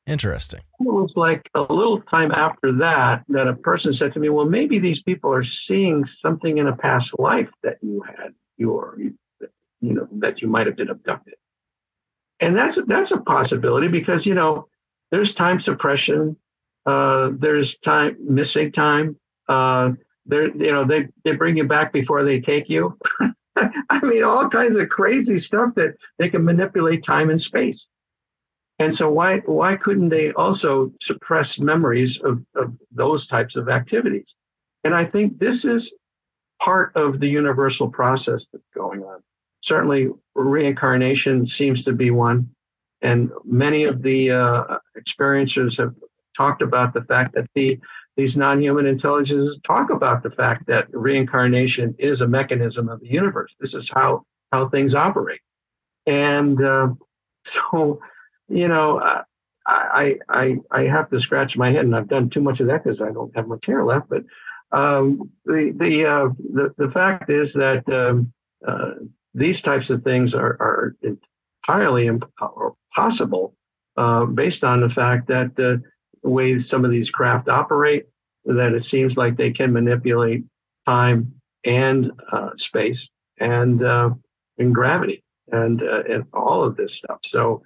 [0.07, 0.61] Interesting.
[0.81, 4.47] It was like a little time after that that a person said to me, "Well,
[4.47, 9.15] maybe these people are seeing something in a past life that you had, your, you
[9.81, 11.35] know, that you might have been abducted."
[12.41, 14.67] And that's that's a possibility because you know
[15.13, 16.37] there's time suppression,
[16.87, 19.17] uh, there's time missing time.
[19.49, 19.93] Uh,
[20.27, 22.99] they're you know they they bring you back before they take you.
[23.57, 27.87] I mean, all kinds of crazy stuff that they can manipulate time and space.
[28.83, 34.35] And so why why couldn't they also suppress memories of, of those types of activities?
[34.83, 35.93] And I think this is
[36.61, 39.21] part of the universal process that's going on.
[39.61, 42.51] Certainly, reincarnation seems to be one.
[43.03, 45.95] And many of the uh, experiencers have
[46.37, 47.79] talked about the fact that the
[48.17, 53.55] these non-human intelligences talk about the fact that reincarnation is a mechanism of the universe.
[53.61, 55.41] This is how how things operate,
[56.05, 56.89] and uh,
[57.45, 58.01] so
[58.53, 59.01] you know,
[59.67, 62.85] I I I have to scratch my head, and I've done too much of that
[62.85, 64.09] because I don't have much hair left.
[64.09, 64.25] But
[64.73, 68.33] um, the the, uh, the the fact is that um,
[68.67, 68.93] uh,
[69.35, 70.97] these types of things are are
[71.67, 73.55] entirely impossible
[73.97, 75.79] uh, based on the fact that uh,
[76.23, 78.07] the way some of these craft operate,
[78.45, 80.45] that it seems like they can manipulate
[80.87, 81.33] time
[81.65, 84.11] and uh, space and uh,
[84.59, 87.21] and gravity and and all of this stuff.
[87.25, 87.63] So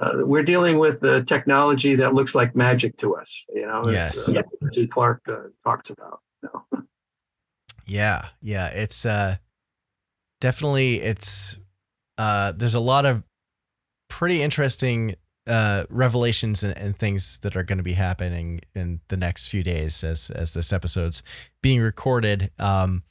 [0.00, 3.44] uh, we're dealing with the technology that looks like magic to us.
[3.54, 4.42] You know, yes, uh,
[4.90, 6.20] Clarke uh, talks about.
[6.42, 6.82] You know?
[7.86, 9.04] Yeah, yeah, it's
[10.40, 11.58] definitely it's.
[12.16, 13.24] there's a lot of
[14.08, 19.16] pretty interesting uh, revelations and, and, things that are going to be happening in the
[19.16, 21.22] next few days as as this episode's
[21.62, 22.50] being recorded.
[22.58, 23.02] Um,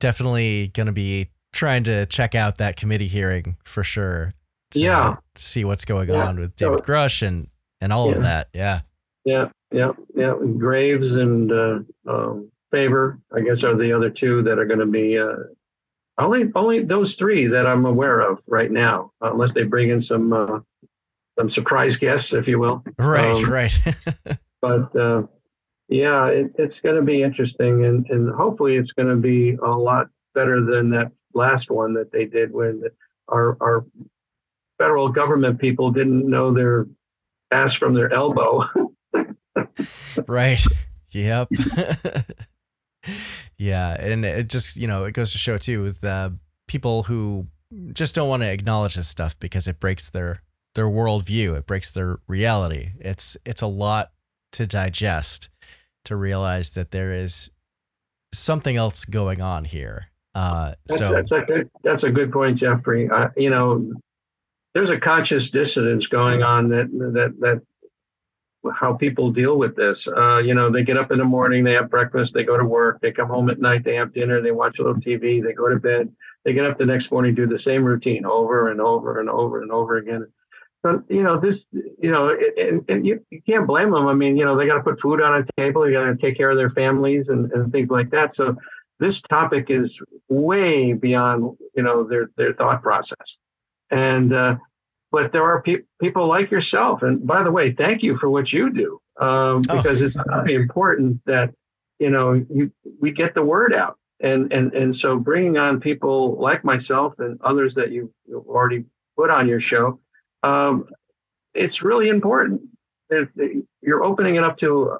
[0.00, 4.34] definitely going to be trying to check out that committee hearing for sure.
[4.74, 6.26] Yeah, see what's going yeah.
[6.26, 7.48] on with David so, Grusch and
[7.80, 8.16] and all yeah.
[8.16, 8.48] of that.
[8.52, 8.80] Yeah,
[9.24, 10.34] yeah, yeah, yeah.
[10.58, 14.86] Graves and uh, um, Faber, I guess, are the other two that are going to
[14.86, 15.18] be.
[15.18, 15.34] Uh,
[16.18, 20.32] only, only those three that I'm aware of right now, unless they bring in some
[20.32, 20.60] uh,
[21.38, 22.82] some surprise guests, if you will.
[22.98, 23.78] Right, um, right.
[24.62, 25.24] but uh,
[25.88, 29.70] yeah, it, it's going to be interesting, and and hopefully it's going to be a
[29.70, 32.82] lot better than that last one that they did when
[33.28, 33.84] our our
[34.78, 36.86] federal government people didn't know their
[37.50, 38.64] ass from their elbow.
[40.26, 40.62] right.
[41.10, 41.48] Yep.
[43.58, 46.30] yeah, and it just you know it goes to show too with uh,
[46.68, 47.46] people who
[47.92, 50.40] just don't want to acknowledge this stuff because it breaks their
[50.74, 51.56] their worldview.
[51.56, 52.90] It breaks their reality.
[53.00, 54.12] It's it's a lot
[54.52, 55.48] to digest
[56.04, 57.50] to realize that there is
[58.32, 60.08] something else going on here.
[60.34, 63.08] Uh, that's, so that's a good that's a good point, Jeffrey.
[63.08, 63.92] Uh, you know,
[64.76, 67.62] there's a conscious dissonance going on that that that
[68.78, 70.06] how people deal with this.
[70.06, 72.64] Uh, you know, they get up in the morning, they have breakfast, they go to
[72.64, 75.54] work, they come home at night, they have dinner, they watch a little TV, they
[75.54, 76.12] go to bed,
[76.44, 79.62] they get up the next morning, do the same routine over and over and over
[79.62, 80.26] and over again.
[80.84, 84.06] So, you know, this, you know, and, and you, you can't blame them.
[84.06, 86.16] I mean, you know, they got to put food on a table, they got to
[86.16, 88.34] take care of their families and, and things like that.
[88.34, 88.58] So
[89.00, 93.38] this topic is way beyond, you know, their, their thought process.
[93.90, 94.56] And, uh,
[95.10, 97.02] but there are pe- people like yourself.
[97.02, 99.76] And by the way, thank you for what you do um, oh.
[99.76, 100.06] because oh.
[100.06, 101.54] it's very important that,
[101.98, 103.98] you know, you, we get the word out.
[104.20, 108.84] And, and, and so bringing on people like myself and others that you've already
[109.16, 110.00] put on your show
[110.46, 110.86] um,
[111.54, 112.60] it's really important.
[113.82, 114.98] You're opening it up to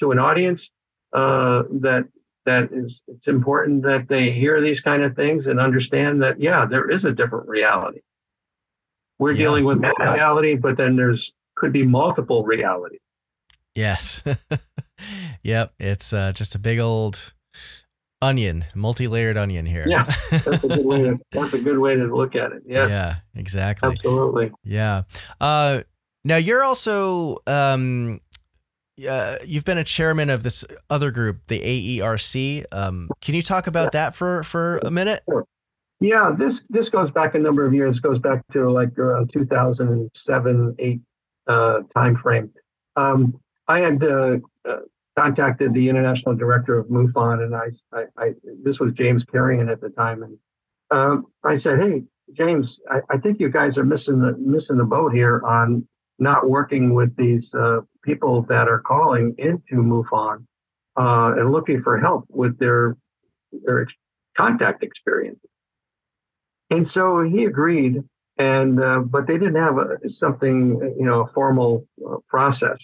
[0.00, 0.70] to an audience
[1.12, 2.06] uh, that
[2.44, 6.66] that is it's important that they hear these kind of things and understand that yeah,
[6.66, 8.00] there is a different reality.
[9.22, 9.38] We're yeah.
[9.38, 12.98] dealing with one reality, but then there's could be multiple realities.
[13.76, 14.24] Yes.
[15.44, 15.72] yep.
[15.78, 17.32] It's uh, just a big old
[18.20, 19.84] onion, multi-layered onion here.
[19.86, 21.02] Yeah, that's a good way.
[21.02, 22.62] To, that's a good way to look at it.
[22.66, 22.88] Yeah.
[22.88, 23.14] Yeah.
[23.36, 23.90] Exactly.
[23.90, 24.50] Absolutely.
[24.64, 25.02] Yeah.
[25.40, 25.82] Uh,
[26.24, 28.20] now you're also um,
[29.08, 32.64] uh, you've been a chairman of this other group, the AERC.
[32.72, 35.22] Um, can you talk about that for for a minute?
[35.30, 35.46] Sure.
[36.02, 38.00] Yeah, this this goes back a number of years.
[38.00, 41.00] Goes back to like around 2007, eight
[41.46, 42.50] uh, time frame.
[42.96, 44.38] Um, I had uh,
[44.68, 44.76] uh,
[45.16, 48.34] contacted the international director of MUFON, and I, I, I,
[48.64, 50.36] this was James Carrion at the time, and
[50.90, 54.84] um, I said, "Hey, James, I, I, think you guys are missing the missing the
[54.84, 55.86] boat here on
[56.18, 60.44] not working with these uh, people that are calling into MUFON
[60.98, 62.96] uh, and looking for help with their
[63.64, 63.86] their
[64.36, 65.38] contact experience."
[66.72, 68.02] And so he agreed,
[68.38, 72.78] and uh, but they didn't have a, something, you know, a formal uh, process.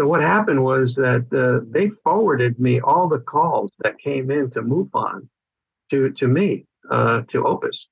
[0.00, 4.50] So what happened was that uh, they forwarded me all the calls that came in
[4.52, 5.28] to MUFON
[5.90, 7.86] to to me uh, to Opus,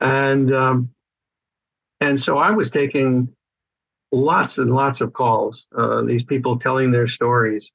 [0.00, 0.90] and um,
[2.02, 3.34] and so I was taking
[4.12, 5.64] lots and lots of calls.
[5.74, 7.66] Uh, these people telling their stories,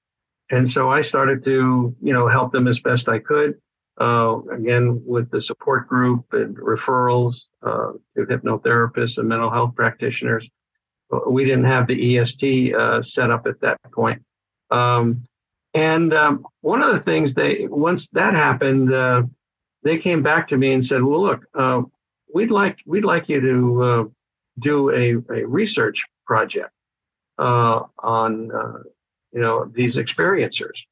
[0.51, 3.55] and so I started to you know help them as best I could.
[4.01, 10.49] Uh, again, with the support group and referrals uh, to hypnotherapists and mental health practitioners
[11.27, 14.21] we didn't have the EST uh, set up at that point.
[14.71, 15.27] Um,
[15.73, 19.23] and um, one of the things they once that happened, uh,
[19.83, 21.81] they came back to me and said, "Well, look, uh,
[22.33, 24.03] we'd like we'd like you to uh,
[24.59, 26.69] do a, a research project
[27.39, 28.83] uh, on uh,
[29.31, 30.83] you know these experiencers."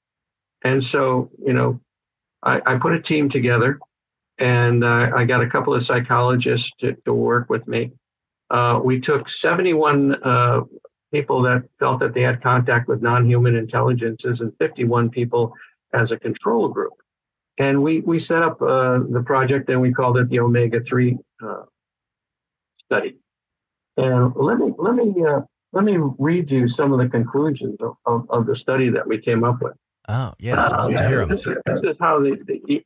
[0.63, 1.79] And so you know,
[2.43, 3.79] I, I put a team together,
[4.37, 7.91] and I got a couple of psychologists to, to work with me
[8.51, 10.61] uh, we took 71 uh,
[11.11, 15.53] people that felt that they had contact with non-human intelligences and 51 people
[15.93, 16.93] as a control group.
[17.57, 21.63] And we, we set up uh, the project and we called it the Omega-3 uh,
[22.77, 23.17] study.
[23.95, 27.95] And let me, let me, uh, let me read you some of the conclusions of,
[28.05, 29.73] of, of, the study that we came up with.
[30.07, 31.29] Oh, yes, I'll yeah, hear them.
[31.29, 32.83] This, this, is how the, the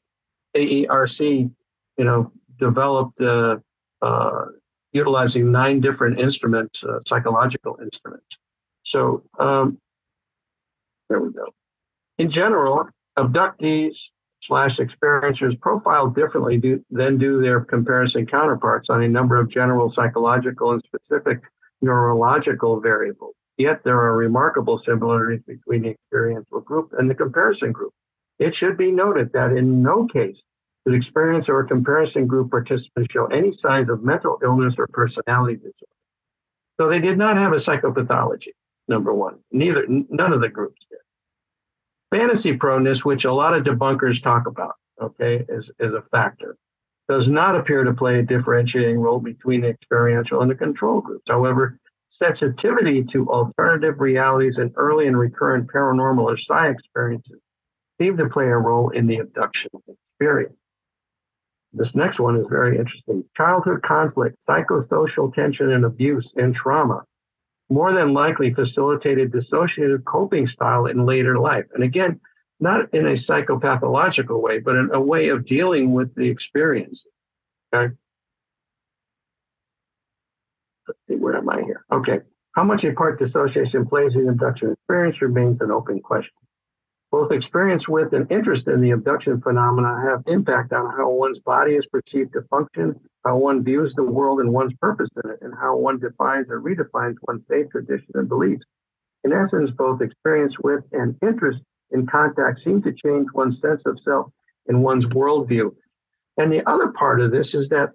[0.55, 1.19] AERC,
[1.97, 3.57] you know, developed uh,
[4.91, 8.37] utilizing nine different instruments, uh, psychological instruments.
[8.83, 9.77] So um,
[11.09, 11.47] there we go.
[12.17, 13.97] In general, abductees
[14.41, 19.89] slash experiencers profile differently do, than do their comparison counterparts on a number of general
[19.89, 21.41] psychological and specific
[21.81, 23.35] neurological variables.
[23.57, 27.93] Yet there are remarkable similarities between the experiential group and the comparison group.
[28.37, 30.41] It should be noted that in no case
[30.85, 35.73] did experience or comparison group participants show any signs of mental illness or personality disorder.
[36.77, 38.51] So they did not have a psychopathology,
[38.87, 39.39] number one.
[39.51, 40.99] Neither, none of the groups did.
[42.11, 46.57] Fantasy proneness, which a lot of debunkers talk about, okay, is, is a factor,
[47.07, 51.25] does not appear to play a differentiating role between the experiential and the control groups.
[51.27, 51.79] However,
[52.17, 57.39] sensitivity to alternative realities and early and recurrent paranormal or psi experiences
[57.99, 60.55] seem to play a role in the abduction experience.
[61.73, 63.23] This next one is very interesting.
[63.35, 67.03] Childhood conflict, psychosocial tension and abuse, and trauma
[67.69, 71.65] more than likely facilitated dissociative coping style in later life.
[71.73, 72.19] And again,
[72.59, 77.03] not in a psychopathological way, but in a way of dealing with the experience.
[77.73, 77.93] Okay.
[80.87, 81.85] Let's see, where am I here?
[81.91, 82.19] Okay.
[82.53, 86.33] How much a part dissociation plays in abduction experience remains an open question.
[87.11, 91.75] Both experience with and interest in the abduction phenomena have impact on how one's body
[91.75, 95.53] is perceived to function, how one views the world and one's purpose in it, and
[95.59, 98.65] how one defines or redefines one's faith, tradition, and beliefs.
[99.23, 103.99] In essence, both experience with and interest in contact seem to change one's sense of
[104.03, 104.27] self
[104.67, 105.71] and one's worldview.
[106.37, 107.89] And the other part of this is that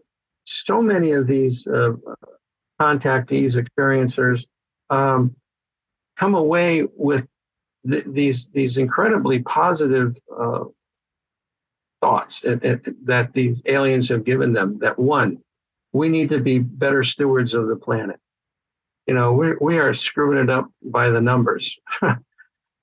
[0.45, 1.93] so many of these uh,
[2.81, 4.45] contactees, experiencers,
[4.89, 5.35] um,
[6.19, 7.27] come away with
[7.89, 10.65] th- these these incredibly positive uh,
[12.01, 14.79] thoughts it, it, that these aliens have given them.
[14.81, 15.39] That one,
[15.93, 18.19] we need to be better stewards of the planet.
[19.07, 21.75] You know, we we are screwing it up by the numbers.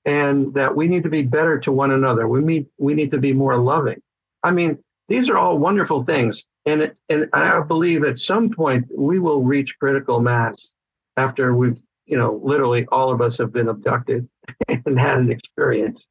[0.04, 2.26] and that we need to be better to one another.
[2.26, 4.00] We need we need to be more loving.
[4.42, 8.86] I mean, these are all wonderful things, and it, and I believe at some point
[8.94, 10.68] we will reach critical mass
[11.16, 14.28] after we've you know literally all of us have been abducted
[14.68, 16.06] and had an experience,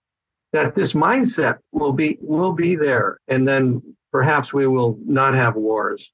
[0.54, 3.82] that this mindset will be will be there, and then
[4.12, 6.12] perhaps we will not have wars,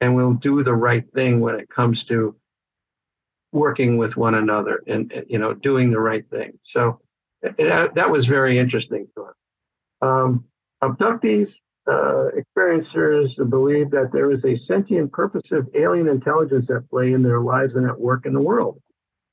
[0.00, 2.36] and we'll do the right thing when it comes to
[3.52, 6.52] working with one another and you know doing the right thing.
[6.62, 7.00] So
[7.42, 9.34] that, that was very interesting to us.
[10.02, 10.44] Um,
[10.82, 17.22] abductees, uh, experiencers believe that there is a sentient, purposive alien intelligence at play in
[17.22, 18.80] their lives and at work in the world.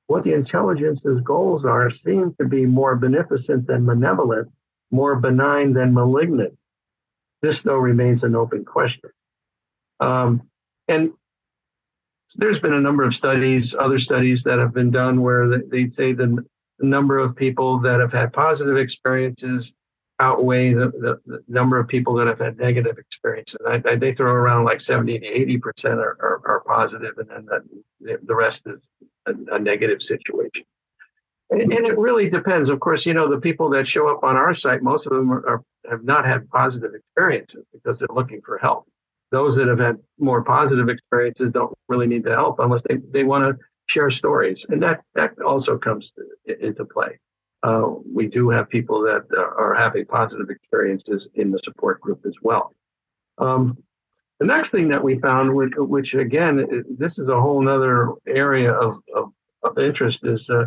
[0.08, 4.52] what the intelligence's goals are seem to be more beneficent than malevolent,
[4.92, 6.54] more benign than malignant.
[7.42, 9.10] This, though, remains an open question.
[10.00, 10.44] Um,
[10.88, 11.14] and
[12.36, 16.14] there's been a number of studies, other studies that have been done where they say
[16.14, 16.46] the,
[16.80, 19.72] the number of people that have had positive experiences
[20.20, 23.58] outweigh the, the, the, number of people that have had negative experiences.
[23.68, 27.30] I, I, they throw around like 70 to 80 percent are, are, are, positive, and
[27.30, 27.48] then
[28.00, 28.80] the, the rest is
[29.26, 30.66] a, a negative situation.
[31.50, 32.70] And, and, it really depends.
[32.70, 35.32] Of course, you know the people that show up on our site, most of them
[35.32, 38.88] are, are, have not had positive experiences because they're looking for help.
[39.32, 43.24] Those that have had more positive experiences don't really need the help unless they, they
[43.24, 47.20] want to share stories, and that that also comes to, into play
[47.64, 52.22] uh, we do have people that uh, are having positive experiences in the support group
[52.26, 52.76] as well.
[53.38, 53.78] Um,
[54.40, 58.74] the next thing that we found, which, which again, this is a whole other area
[58.74, 59.32] of, of,
[59.64, 60.66] of interest, is uh,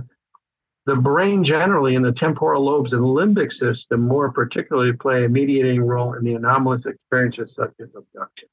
[0.86, 5.82] the brain generally in the temporal lobes and limbic system more particularly play a mediating
[5.82, 8.48] role in the anomalous experiences such as abduction.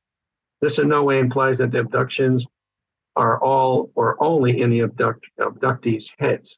[0.60, 2.46] This in no way implies that the abductions
[3.16, 6.58] are all or only in the abduct, abductees' heads.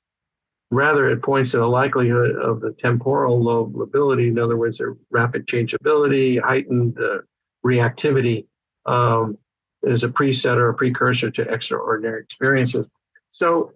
[0.72, 4.98] Rather, it points to the likelihood of the temporal lobe lability, in other words, their
[5.12, 7.20] rapid changeability, heightened uh,
[7.66, 8.48] reactivity,
[8.86, 9.38] um,
[9.84, 12.88] is a preset or a precursor to extraordinary experiences.
[13.32, 13.74] So,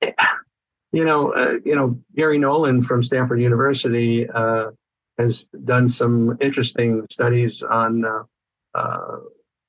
[0.00, 4.70] you know, uh, you know, Garry Nolan from Stanford University uh,
[5.18, 8.22] has done some interesting studies on uh,
[8.74, 9.16] uh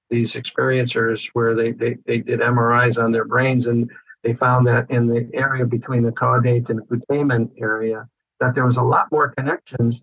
[0.10, 3.90] these experiencers where they, they they did MRIs on their brains and
[4.24, 8.08] they found that in the area between the caudate and the putamen area,
[8.40, 10.02] that there was a lot more connections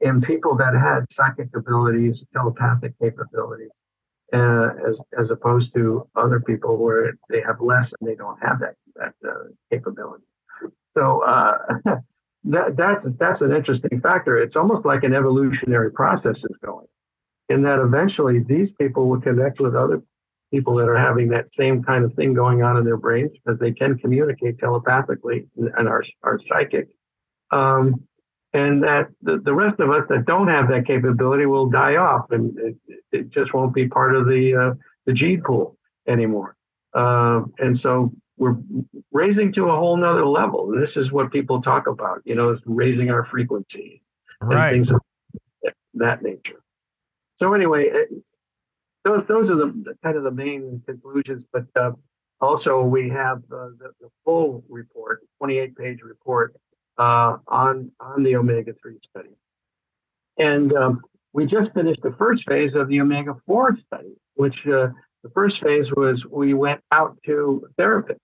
[0.00, 3.70] in people that had psychic abilities, telepathic capabilities,
[4.32, 8.58] uh, as as opposed to other people where they have less and they don't have
[8.60, 10.24] that that uh, capability.
[10.96, 11.58] So uh,
[12.44, 14.38] that that's that's an interesting factor.
[14.38, 16.86] It's almost like an evolutionary process is going,
[17.48, 20.02] in that eventually these people will connect with other
[20.50, 23.58] people that are having that same kind of thing going on in their brains because
[23.58, 26.88] they can communicate telepathically and are, are psychic.
[27.50, 28.06] Um,
[28.52, 32.30] and that the, the rest of us that don't have that capability will die off
[32.30, 32.76] and it,
[33.12, 34.74] it just won't be part of the, uh,
[35.04, 35.76] the gene pool
[36.06, 36.56] anymore.
[36.94, 38.56] Uh, and so we're
[39.12, 40.72] raising to a whole nother level.
[40.78, 44.02] This is what people talk about, you know, raising our frequency
[44.42, 44.70] right.
[44.70, 45.00] things of
[45.94, 46.62] that nature.
[47.38, 47.90] So anyway,
[49.06, 51.44] those those are the, kind of the main conclusions.
[51.52, 51.92] But uh,
[52.40, 56.56] also we have uh, the, the, full report, 28 page report
[56.98, 59.30] uh, on on the omega three study,
[60.38, 61.02] and um,
[61.32, 64.88] we just finished the first phase of the omega four study, which uh,
[65.22, 68.18] the first phase was we went out to therapists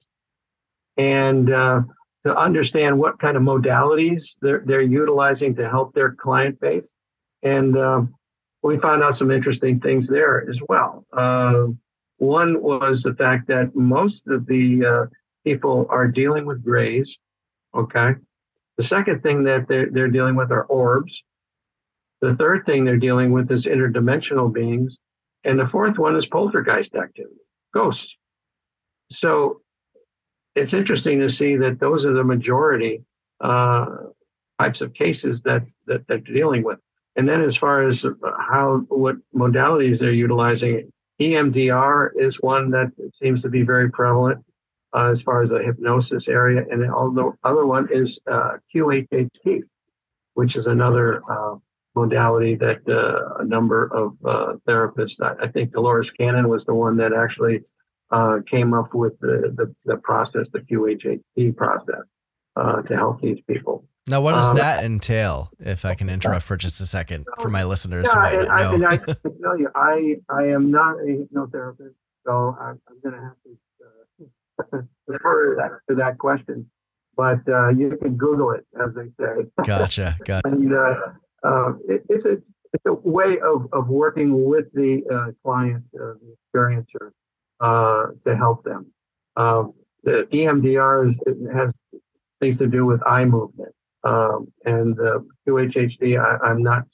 [0.97, 1.83] and uh,
[2.25, 6.89] to understand what kind of modalities they're they're utilizing to help their client base,
[7.45, 8.15] and um,
[8.63, 11.05] we found out some interesting things there as well.
[11.13, 11.67] Uh,
[12.19, 15.07] one was the fact that most of the uh,
[15.45, 17.17] people are dealing with grays.
[17.75, 18.15] Okay.
[18.79, 21.23] The second thing that they're, they're dealing with are orbs.
[22.21, 24.97] The third thing they're dealing with is interdimensional beings.
[25.45, 27.35] And the fourth one is poltergeist activity,
[27.75, 28.15] ghosts.
[29.11, 29.61] So
[30.55, 33.03] it's interesting to see that those are the majority
[33.41, 33.87] uh,
[34.61, 36.79] types of cases that, that they're dealing with.
[37.17, 38.07] And then as far as
[38.53, 44.45] how what modalities they're utilizing, EMDR is one that seems to be very prevalent
[44.95, 49.63] uh, as far as the hypnosis area, and the other one is uh, QHHT,
[50.35, 51.55] which is another uh,
[51.95, 55.15] modality that uh, a number of uh, therapists.
[55.23, 57.61] I, I, think Dolores Cannon was the one that actually
[58.11, 62.05] uh, came up with the, the, the process, the QHHT process,
[62.57, 63.87] to help these people.
[64.09, 65.51] Now, what does um, that entail?
[65.61, 68.79] If I can interrupt for just a second for my listeners yeah, who might not
[68.79, 68.87] know.
[68.89, 71.95] I, I can tell you, I I am not a hypnotherapist,
[72.27, 76.69] so I'm, I'm going to have to uh, refer that, to that question.
[77.17, 79.45] But uh, you can Google it, as they say.
[79.65, 80.49] Gotcha, gotcha.
[80.49, 80.95] and uh,
[81.45, 82.39] uh, it, it's a
[82.75, 87.11] it's a way of, of working with the uh, client, uh, the experiencer,
[87.61, 88.87] to help them.
[89.37, 89.75] Um,
[90.05, 91.73] the EMDR is, has
[92.41, 93.75] things to do with eye movement.
[94.05, 96.85] Um, and the QHHT, I, I'm not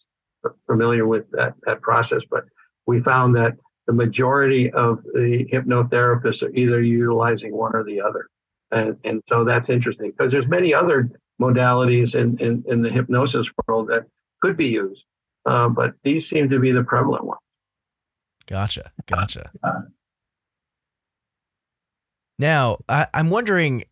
[0.67, 2.45] familiar with that, that process, but
[2.87, 3.57] we found that
[3.87, 8.27] the majority of the hypnotherapists are either utilizing one or the other.
[8.71, 13.49] And, and so that's interesting because there's many other modalities in, in, in the hypnosis
[13.67, 14.05] world that
[14.43, 15.05] could be used,
[15.47, 17.41] uh, but these seem to be the prevalent ones.
[18.47, 18.93] Gotcha.
[19.07, 19.51] Gotcha.
[22.39, 23.85] Now, I, I'm wondering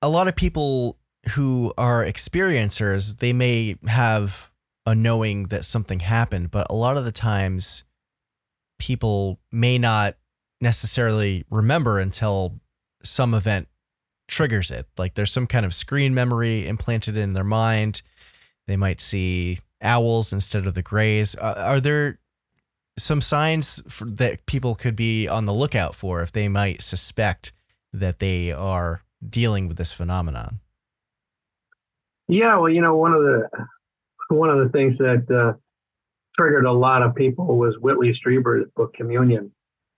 [0.00, 0.98] a lot of people
[1.30, 4.50] who are experiencers, they may have
[4.84, 7.84] a knowing that something happened, but a lot of the times
[8.78, 10.16] people may not
[10.60, 12.60] necessarily remember until
[13.04, 13.68] some event
[14.28, 14.86] triggers it.
[14.98, 18.02] Like there's some kind of screen memory implanted in their mind.
[18.66, 21.34] They might see owls instead of the grays.
[21.36, 22.18] Are there
[22.98, 27.52] some signs that people could be on the lookout for if they might suspect
[27.92, 30.60] that they are dealing with this phenomenon?
[32.28, 33.48] Yeah, well, you know, one of the
[34.28, 35.58] one of the things that uh,
[36.34, 39.52] triggered a lot of people was Whitley Strieber's book Communion.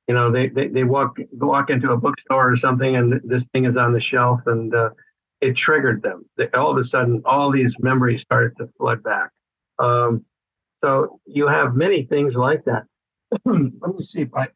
[0.09, 3.65] You know, they, they they walk walk into a bookstore or something, and this thing
[3.65, 4.91] is on the shelf, and uh,
[5.41, 6.25] it triggered them.
[6.37, 9.31] They, all of a sudden, all these memories started to flood back.
[9.79, 10.25] Um,
[10.83, 12.85] so you have many things like that.
[13.45, 14.49] Let me see if I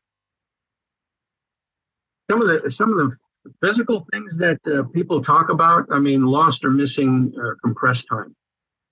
[2.31, 3.16] some of the some of the
[3.62, 5.86] physical things that uh, people talk about.
[5.91, 8.34] I mean, lost or missing uh, compressed time.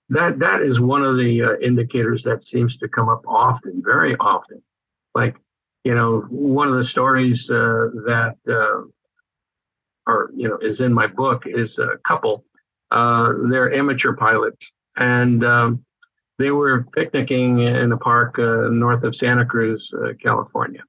[0.09, 4.15] That that is one of the uh, indicators that seems to come up often, very
[4.17, 4.61] often.
[5.13, 5.35] Like,
[5.83, 8.83] you know, one of the stories uh, that uh,
[10.05, 12.45] are you know is in my book is a couple.
[12.89, 15.83] Uh, they're amateur pilots, and um,
[16.39, 19.91] they were picnicking in a park north of Santa Cruz,
[20.21, 20.83] California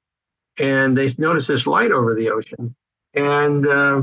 [0.59, 2.75] and they noticed this light over the ocean
[3.19, 4.03] and uh,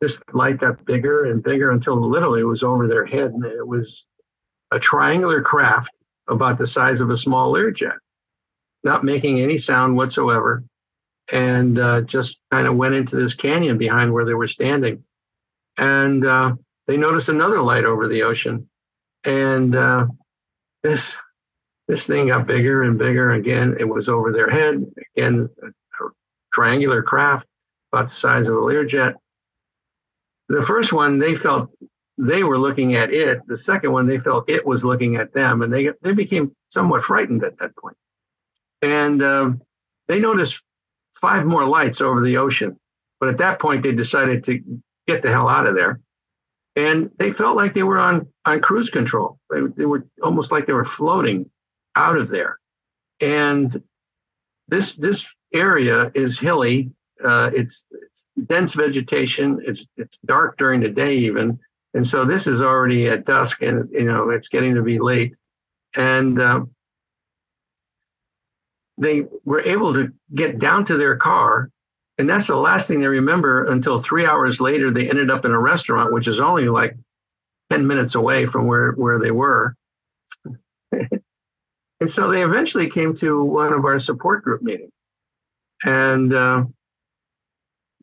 [0.00, 3.32] this light got bigger and bigger until literally it was over their head.
[3.32, 4.06] And it was
[4.70, 5.90] a triangular craft
[6.28, 7.96] about the size of a small Learjet,
[8.84, 10.62] not making any sound whatsoever.
[11.32, 15.04] And uh, just kind of went into this canyon behind where they were standing.
[15.76, 16.54] And uh,
[16.86, 18.68] they noticed another light over the ocean.
[19.24, 20.06] And uh,
[20.82, 21.12] this
[21.88, 23.32] this thing got bigger and bigger.
[23.32, 24.84] Again, it was over their head.
[25.16, 26.08] Again, a, a
[26.52, 27.46] triangular craft
[27.92, 29.14] about the size of a Learjet.
[30.48, 31.70] The first one, they felt
[32.18, 33.40] they were looking at it.
[33.46, 37.02] The second one, they felt it was looking at them, and they they became somewhat
[37.02, 37.96] frightened at that point.
[38.82, 39.62] And um,
[40.08, 40.62] they noticed
[41.14, 42.78] five more lights over the ocean,
[43.20, 44.60] but at that point, they decided to
[45.06, 46.00] get the hell out of there.
[46.76, 49.38] And they felt like they were on on cruise control.
[49.50, 51.50] They, they were almost like they were floating
[51.96, 52.58] out of there.
[53.20, 53.82] And
[54.68, 56.92] this this area is hilly
[57.24, 59.60] uh, it's, it's, dense vegetation.
[59.64, 61.58] It's it's dark during the day even,
[61.94, 65.36] and so this is already at dusk, and you know it's getting to be late,
[65.94, 66.60] and uh,
[68.98, 71.70] they were able to get down to their car,
[72.18, 74.90] and that's the last thing they remember until three hours later.
[74.90, 76.96] They ended up in a restaurant, which is only like
[77.70, 79.74] ten minutes away from where where they were.
[80.92, 84.92] and so they eventually came to one of our support group meetings,
[85.84, 86.64] and uh,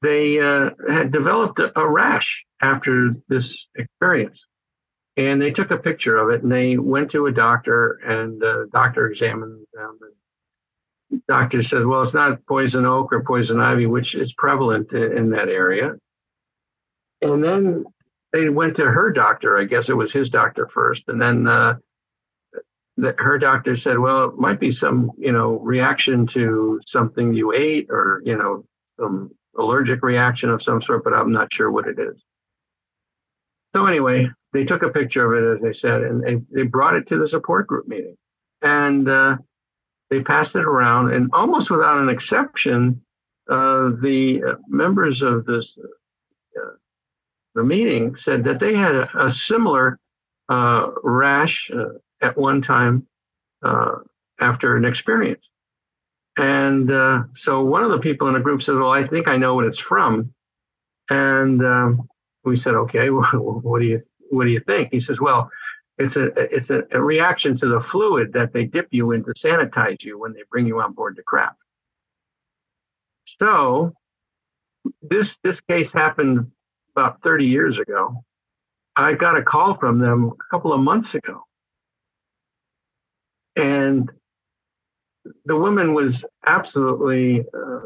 [0.01, 4.45] they uh, had developed a, rash after this experience.
[5.15, 8.69] And they took a picture of it and they went to a doctor, and the
[8.71, 9.97] doctor examined them.
[10.01, 14.93] And the doctor said, Well, it's not poison oak or poison ivy, which is prevalent
[14.93, 15.95] in, in that area.
[17.23, 17.85] And then
[18.31, 19.57] they went to her doctor.
[19.57, 21.03] I guess it was his doctor first.
[21.07, 21.77] And then uh,
[22.97, 27.53] the, her doctor said, well, it might be some, you know, reaction to something you
[27.53, 28.65] ate or, you know,
[28.99, 32.21] some allergic reaction of some sort, but I'm not sure what it is.
[33.75, 36.95] So anyway, they took a picture of it, as they said, and they, they brought
[36.95, 38.15] it to the support group meeting.
[38.61, 39.37] And uh,
[40.09, 43.01] they passed it around, and almost without an exception,
[43.49, 45.77] uh, the members of this
[46.59, 46.71] uh,
[47.57, 49.99] the meeting said that they had a, a similar
[50.47, 53.05] uh, rash uh, at one time
[53.63, 53.95] uh,
[54.39, 55.49] after an experience.
[56.37, 59.37] And uh, so one of the people in the group said, Well, I think I
[59.37, 60.33] know what it's from.
[61.09, 62.07] And um,
[62.43, 63.23] we said, Okay, well,
[63.63, 64.89] what do you what do you think?
[64.91, 65.49] He says, Well,
[65.97, 66.25] it's a
[66.55, 70.19] it's a, a, reaction to the fluid that they dip you in to sanitize you
[70.19, 71.59] when they bring you on board the craft.
[73.25, 73.93] So
[75.01, 76.51] this this case happened
[76.95, 78.23] about 30 years ago.
[78.95, 81.43] I got a call from them a couple of months ago.
[83.55, 84.11] And
[85.45, 87.79] the woman was absolutely uh,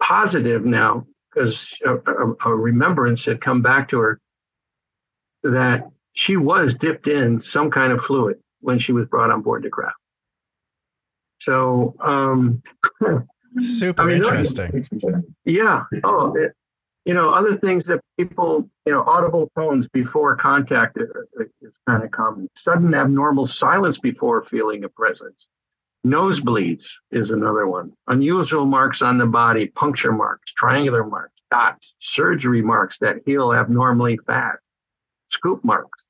[0.00, 4.20] positive now because a, a, a, remembrance had come back to her
[5.42, 9.62] that she was dipped in some kind of fluid when she was brought on board
[9.62, 9.96] the craft.
[11.40, 12.62] So, um,
[13.58, 14.84] super I mean, interesting.
[15.44, 15.84] Yeah.
[16.04, 16.52] Oh, it,
[17.04, 20.98] you know, other things that people, you know, audible tones before contact
[21.60, 22.48] is kind of common.
[22.56, 25.48] Sudden abnormal silence before feeling a presence
[26.06, 27.92] Nosebleeds is another one.
[28.08, 34.18] Unusual marks on the body, puncture marks, triangular marks, dots, surgery marks that heal abnormally
[34.26, 34.58] fast,
[35.30, 36.02] scoop marks,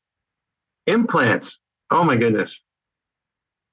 [0.87, 1.59] implants.
[1.91, 2.59] Oh my goodness.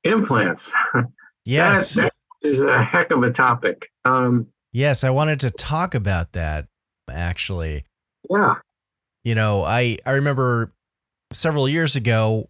[0.04, 0.64] Implants.
[1.46, 1.96] Yes.
[1.96, 2.14] that,
[2.44, 3.90] that is a heck of a topic.
[4.06, 6.68] Um, yes, I wanted to talk about that
[7.10, 7.86] actually.
[8.30, 8.56] Yeah.
[9.24, 10.74] You know, I I remember
[11.34, 12.50] several years ago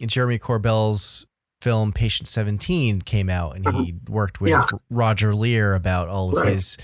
[0.00, 1.26] in Jeremy Corbell's
[1.64, 4.12] film Patient 17 came out and he uh-huh.
[4.12, 4.66] worked with yeah.
[4.90, 6.52] Roger Leir about all of right.
[6.52, 6.76] his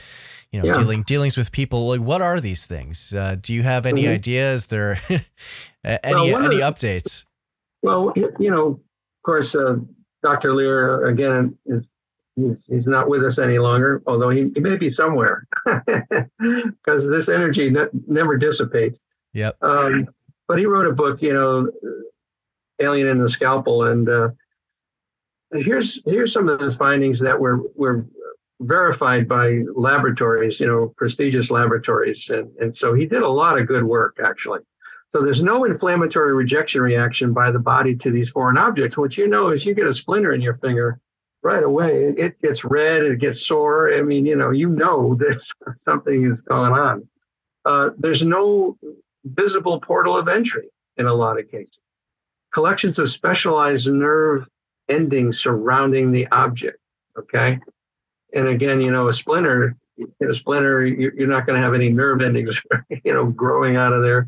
[0.53, 0.73] you know yeah.
[0.73, 4.15] dealing dealings with people like what are these things uh, do you have any mm-hmm.
[4.15, 4.97] ideas there
[5.85, 7.27] any well, any updates
[7.83, 9.77] well you know of course uh,
[10.23, 10.55] Dr.
[10.55, 11.87] Leir again is
[12.37, 17.29] he's, he's not with us any longer although he, he may be somewhere because this
[17.29, 18.99] energy ne- never dissipates
[19.35, 20.09] yep um,
[20.49, 21.71] but he wrote a book you know
[22.81, 24.31] alien in the scalpel and uh,
[25.53, 28.07] here's here's some of the findings that were were
[28.61, 33.67] verified by laboratories, you know, prestigious laboratories, and and so he did a lot of
[33.67, 34.61] good work actually.
[35.13, 38.97] So there's no inflammatory rejection reaction by the body to these foreign objects.
[38.97, 41.01] What you know is you get a splinter in your finger
[41.43, 43.93] right away, it gets red, it gets sore.
[43.93, 45.43] I mean, you know, you know that
[45.85, 47.09] something is going on.
[47.65, 48.79] Uh, there's no
[49.25, 51.81] visible portal of entry in a lot of cases.
[52.53, 54.49] Collections of specialized nerve
[54.91, 56.79] ending surrounding the object.
[57.19, 57.59] Okay.
[58.35, 59.77] And again, you know, a splinter,
[60.23, 62.61] a splinter, you're not going to have any nerve endings,
[63.05, 64.27] you know, growing out of there.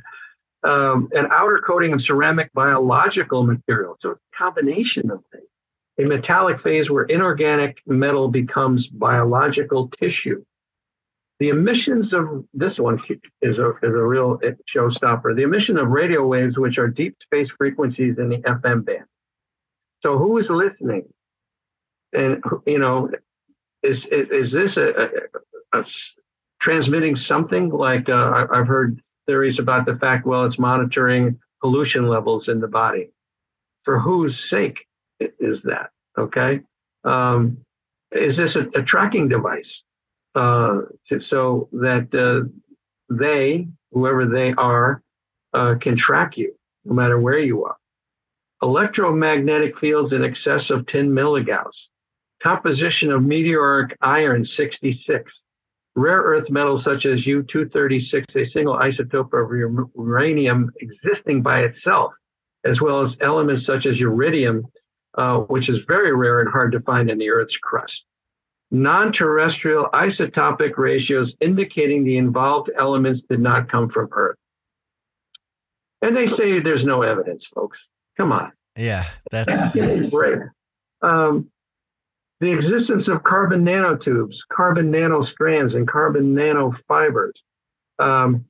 [0.65, 3.97] Um, an outer coating of ceramic biological material.
[4.01, 5.45] So a combination of things.
[5.99, 10.45] A metallic phase where inorganic metal becomes biological tissue.
[11.39, 13.03] The emissions of this one
[13.41, 14.41] is a, is a real
[14.73, 15.35] showstopper.
[15.35, 19.05] The emission of radio waves, which are deep space frequencies in the FM band.
[20.03, 21.05] So who is listening?
[22.13, 23.11] And you know,
[23.83, 24.89] is is, is this a,
[25.73, 25.87] a, a,
[26.61, 30.27] transmitting something like uh, I've heard theories about the fact?
[30.27, 33.11] Well, it's monitoring pollution levels in the body.
[33.83, 34.87] For whose sake
[35.21, 35.91] is that?
[36.19, 36.61] Okay,
[37.05, 37.59] um,
[38.11, 39.83] is this a, tracking device
[40.35, 40.81] uh,
[41.21, 42.49] so that uh,
[43.09, 45.03] they, whoever they are,
[45.55, 47.77] uh, can track you no matter where you are?
[48.63, 51.89] Electromagnetic fields in excess of 10 milligauss,
[52.41, 55.45] composition of meteoric iron 66,
[55.97, 62.15] rare earth metals such as U-236, a single isotope of uranium existing by itself,
[62.65, 64.65] as well as elements such as iridium,
[65.19, 68.05] uh, which is very rare and hard to find in the Earth's crust.
[68.71, 74.39] Non-terrestrial isotopic ratios indicating the involved elements did not come from Earth.
[76.01, 77.89] And they say there's no evidence, folks.
[78.17, 78.53] Come on.
[78.77, 79.75] Yeah, that's
[80.11, 80.39] great.
[81.03, 81.51] Um,
[82.41, 87.35] the existence of carbon nanotubes, carbon nanostrands, and carbon nanofibers.
[87.99, 88.47] Um,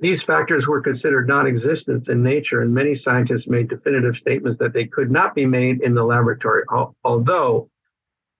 [0.00, 4.72] these factors were considered non existent in nature, and many scientists made definitive statements that
[4.72, 6.64] they could not be made in the laboratory,
[7.04, 7.70] although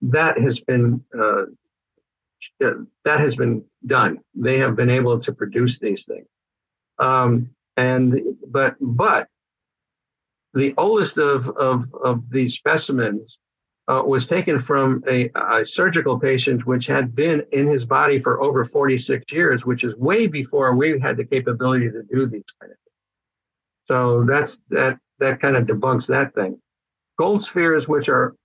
[0.01, 1.43] that has been uh,
[2.59, 4.19] that has been done.
[4.33, 6.27] They have been able to produce these things.
[6.97, 9.27] Um, and but but
[10.53, 13.37] the oldest of, of, of these specimens
[13.87, 18.41] uh, was taken from a, a, surgical patient which had been in his body for
[18.41, 22.71] over 46 years, which is way before we had the capability to do these kind
[22.71, 22.95] of things.
[23.87, 26.59] So that's that that kind of debunks that thing.
[27.17, 28.35] Gold spheres, which are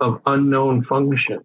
[0.00, 1.40] of unknown function.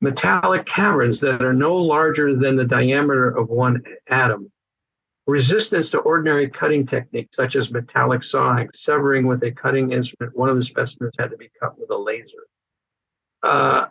[0.00, 4.50] Metallic caverns that are no larger than the diameter of one atom
[5.26, 10.36] resistance to ordinary cutting techniques such as metallic sawing, severing with a cutting instrument.
[10.36, 12.46] One of the specimens had to be cut with a laser.
[13.42, 13.86] Uh,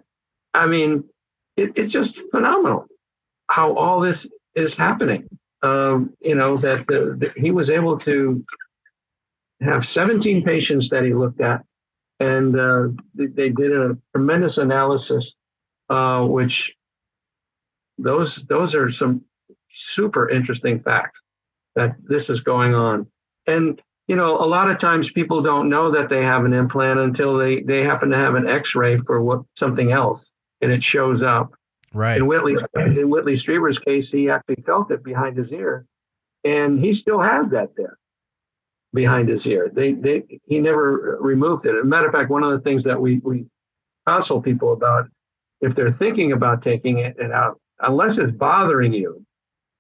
[0.54, 1.06] I mean,
[1.56, 2.88] it, it's just phenomenal
[3.50, 5.28] how all this is happening.
[5.62, 8.46] Um, you know, that, the, that he was able to
[9.62, 11.66] have 17 patients that he looked at,
[12.20, 15.34] and uh, they did a tremendous analysis,
[15.90, 16.74] uh, which
[17.98, 19.26] those those are some
[19.72, 21.20] super interesting fact
[21.76, 23.08] that this is going on.
[23.48, 27.00] And you know, a lot of times people don't know that they have an implant
[27.00, 31.22] until they they happen to have an X-ray for what something else, and it shows
[31.22, 31.54] up.
[31.94, 32.18] Right.
[32.18, 35.86] In Whitley in Whitley Strieber's case, he actually felt it behind his ear,
[36.44, 37.98] and he still has that there
[38.94, 39.70] behind his ear.
[39.72, 41.76] They they he never removed it.
[41.76, 43.46] As a matter of fact, one of the things that we we
[44.08, 45.08] counsel people about
[45.62, 49.24] if they're thinking about taking it and out, unless it's bothering you,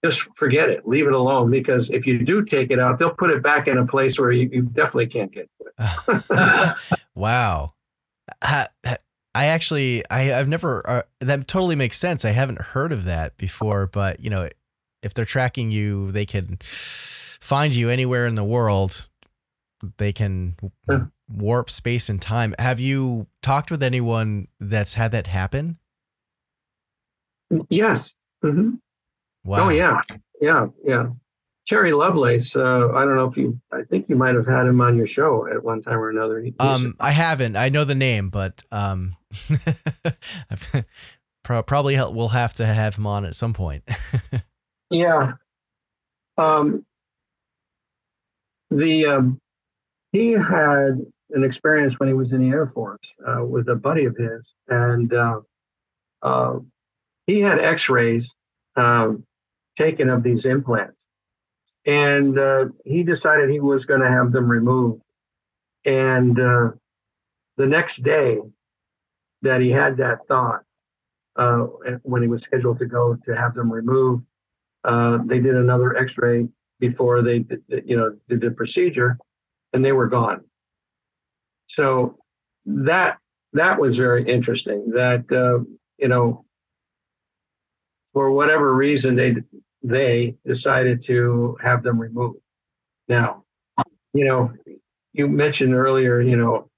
[0.03, 1.51] just forget it, leave it alone.
[1.51, 4.31] Because if you do take it out, they'll put it back in a place where
[4.31, 6.99] you, you definitely can't get to it.
[7.15, 7.73] wow.
[8.41, 8.67] I,
[9.35, 12.25] I actually, I, I've never, uh, that totally makes sense.
[12.25, 14.49] I haven't heard of that before, but you know,
[15.01, 19.09] if they're tracking you, they can find you anywhere in the world.
[19.97, 20.57] They can
[21.29, 22.53] warp space and time.
[22.59, 25.77] Have you talked with anyone that's had that happen?
[27.69, 28.13] Yes.
[28.43, 28.75] Mm-hmm.
[29.49, 29.65] Wow.
[29.65, 29.99] Oh yeah,
[30.39, 31.07] yeah, yeah.
[31.65, 32.55] Terry Lovelace.
[32.55, 33.59] Uh, I don't know if you.
[33.71, 36.39] I think you might have had him on your show at one time or another.
[36.39, 37.55] He, um, I haven't.
[37.55, 39.15] I know the name, but um,
[41.43, 43.89] probably we'll have to have him on at some point.
[44.91, 45.31] yeah.
[46.37, 46.85] Um.
[48.69, 49.41] The um,
[50.11, 54.05] he had an experience when he was in the Air Force uh, with a buddy
[54.05, 55.39] of his, and uh,
[56.21, 56.59] uh,
[57.25, 58.31] he had X-rays
[58.75, 59.25] um,
[59.83, 61.07] taken of these implants,
[61.85, 65.01] and uh, he decided he was going to have them removed.
[65.85, 66.71] And uh,
[67.57, 68.39] the next day
[69.41, 70.63] that he had that thought,
[71.35, 71.67] uh,
[72.03, 74.25] when he was scheduled to go to have them removed,
[75.29, 76.47] they did another X-ray
[76.79, 79.17] before they, did, you know, did the procedure,
[79.73, 80.43] and they were gone
[81.69, 82.17] so
[82.65, 83.17] that
[83.53, 84.91] that was very interesting.
[84.91, 85.63] That uh,
[85.97, 86.45] you know,
[88.13, 89.35] for whatever reason, they
[89.81, 92.39] they decided to have them removed.
[93.07, 93.43] Now,
[94.13, 94.53] you know,
[95.13, 96.69] you mentioned earlier, you know,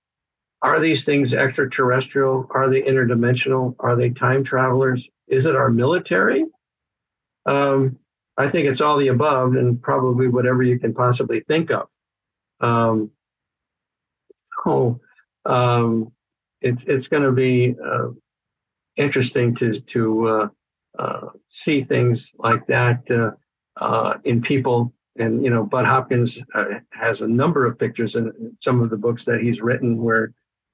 [0.62, 2.48] are these things extraterrestrial?
[2.52, 3.76] Are they interdimensional?
[3.80, 5.08] Are they time travelers?
[5.28, 6.46] Is it our military?
[7.46, 7.98] Um,
[8.38, 11.88] I think it's all the above and probably whatever you can possibly think of.
[12.60, 13.12] Um,
[14.64, 15.00] so
[15.46, 16.12] um,
[16.62, 18.10] it's it's going to be uh,
[18.96, 20.48] interesting to to uh,
[20.98, 23.32] uh, see things like that uh,
[23.82, 24.94] uh, in people.
[25.18, 28.98] And you know, Bud Hopkins uh, has a number of pictures in some of the
[28.98, 30.34] books that he's written where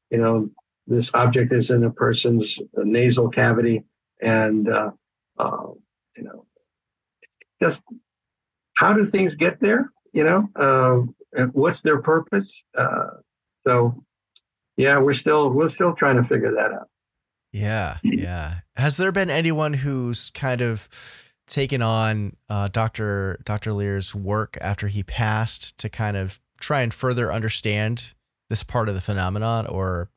[0.09, 0.49] you know
[0.85, 3.83] this object is in a person's nasal cavity,
[4.21, 6.45] and you know,
[7.61, 7.81] just
[8.75, 9.91] how do things get there?
[10.13, 11.13] You know,
[11.51, 12.51] what's their purpose?
[13.65, 14.03] So
[14.77, 16.89] yeah, we're still we're still trying to figure that out.
[17.51, 18.55] Yeah, yeah.
[18.75, 20.89] Has there been anyone who's kind of
[21.47, 23.39] taken on uh, Dr.
[23.43, 23.73] Dr.
[23.73, 28.13] Leir's work after he passed to kind of try and further understand
[28.49, 30.09] this part of the phenomenon, or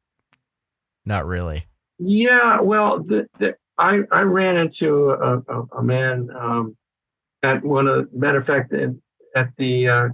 [1.04, 1.64] not really?
[1.98, 6.76] Yeah, well, the, the, I I ran into a, a, a man um,
[7.42, 10.08] at one of matter of fact at the uh,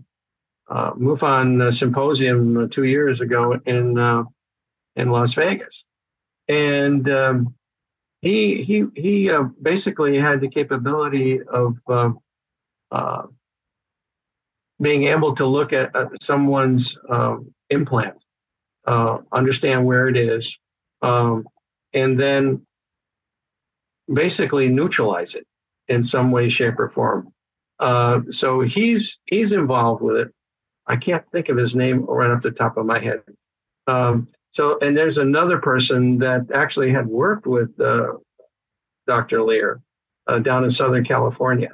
[0.68, 4.24] uh, MUFON symposium uh, two years ago in uh,
[4.96, 5.84] in Las Vegas,
[6.48, 7.54] and um,
[8.22, 12.18] he he he uh, basically had the capability of um,
[12.90, 13.22] uh,
[14.80, 18.16] being able to look at, someone's um, implant,
[18.86, 20.58] uh, understand where it is,
[21.02, 21.46] um,
[21.92, 22.66] and then
[24.12, 25.46] basically neutralize it
[25.88, 27.32] in some way, shape, or form.
[28.30, 30.32] so he's he's involved with it
[30.86, 33.22] I can't think of his name right off the top of my head.
[33.86, 38.14] Um, so, and there's another person that actually had worked with uh,
[39.06, 39.42] Dr.
[39.42, 39.82] Leir
[40.26, 41.72] uh, down in Southern California.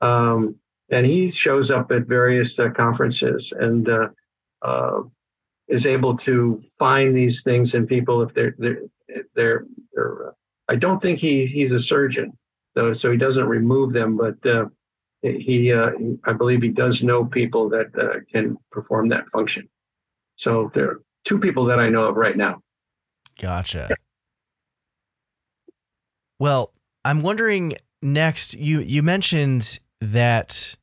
[0.00, 0.56] Um,
[0.90, 4.08] and he shows up at various uh, conferences and uh,
[4.62, 5.02] uh,
[5.68, 8.82] is able to find these things in people if they're, they're,
[9.36, 9.64] they're,
[9.94, 10.32] they're uh,
[10.68, 12.36] I don't think he, he's a surgeon,
[12.74, 14.34] though, so he doesn't remove them, but
[15.22, 19.68] he, I believe he does know people that can perform that function.
[20.34, 22.62] So there two people that I know of right now.
[23.40, 23.94] Gotcha.
[26.38, 26.72] Well,
[27.04, 28.58] I'm wondering next.
[28.58, 30.76] You you mentioned that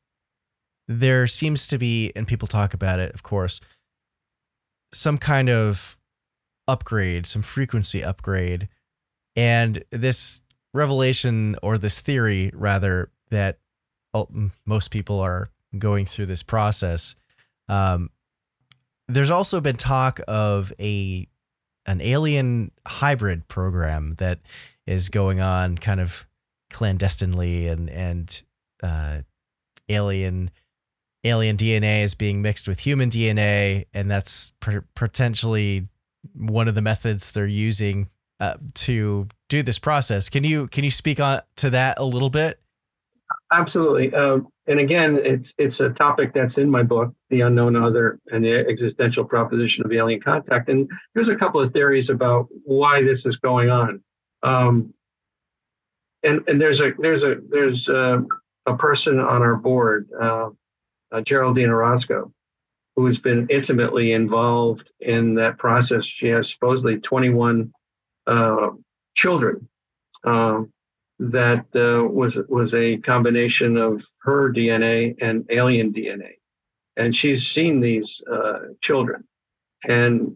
[0.86, 3.60] there seems to be, and people talk about it, of course,
[4.92, 5.98] some kind of
[6.68, 8.68] upgrade, some frequency upgrade,
[9.34, 10.42] and this
[10.72, 13.58] revelation or this theory rather that
[14.64, 17.14] most people are going through this process.
[17.68, 18.10] Um,
[19.08, 21.26] there's also been talk of a
[21.86, 24.40] an alien hybrid program that
[24.86, 26.26] is going on kind of
[26.70, 28.42] clandestinely and and
[28.82, 29.20] uh,
[29.88, 30.50] alien
[31.24, 34.52] alien DNA is being mixed with human DNA and that's
[34.94, 35.88] potentially
[36.34, 38.08] one of the methods they're using
[38.40, 40.28] uh, to do this process.
[40.28, 42.60] Can you can you speak on to that a little bit?
[43.54, 44.12] Absolutely.
[44.12, 48.44] Um, and again, it's it's a topic that's in my book, The Unknown Other and
[48.44, 50.68] the Existential Proposition of Alien Contact.
[50.68, 54.02] And there's a couple of theories about why this is going on.
[54.42, 54.92] Um,
[56.24, 58.24] and and there's a there's a there's a,
[58.66, 60.50] a person on our board, uh,
[61.12, 62.32] uh, Geraldine Orozco,
[62.96, 66.04] who has been intimately involved in that process.
[66.04, 67.72] She has supposedly 21
[68.26, 68.70] uh,
[69.14, 69.68] children.
[70.24, 70.72] Um,
[71.18, 76.32] that uh, was was a combination of her DNA and alien DNA,
[76.96, 79.24] and she's seen these uh, children,
[79.84, 80.34] and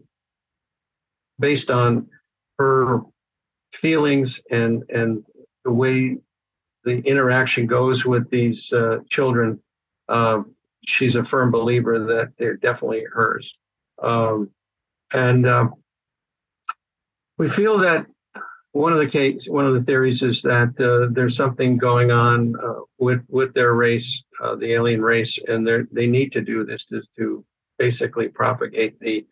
[1.37, 2.07] based on
[2.57, 3.01] her
[3.73, 5.23] feelings and and
[5.65, 6.17] the way
[6.85, 9.59] the interaction goes with these uh, children,
[10.07, 10.41] uh,
[10.85, 13.53] she's a firm believer that they're definitely hers,
[14.01, 14.49] um,
[15.11, 15.73] and um,
[17.37, 18.05] we feel that
[18.71, 22.55] one of the case, one of the theories is that uh, there's something going on
[22.63, 26.63] uh, with with their race, uh, the alien race, and they they need to do
[26.65, 27.43] this to, to
[27.79, 29.25] basically propagate the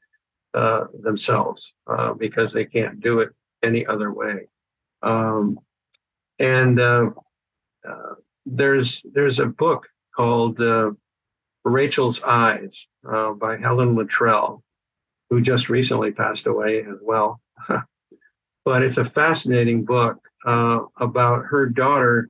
[0.54, 3.30] uh, themselves uh, because they can't do it
[3.62, 4.48] any other way.
[5.04, 5.60] Um,
[6.40, 7.10] and uh,
[8.46, 10.60] there's there's a book called
[11.64, 14.62] Rachel's Eyes by Helen Littrell,
[15.30, 17.40] who just recently passed away as well.
[18.68, 22.28] but it's a fascinating book uh, about her daughter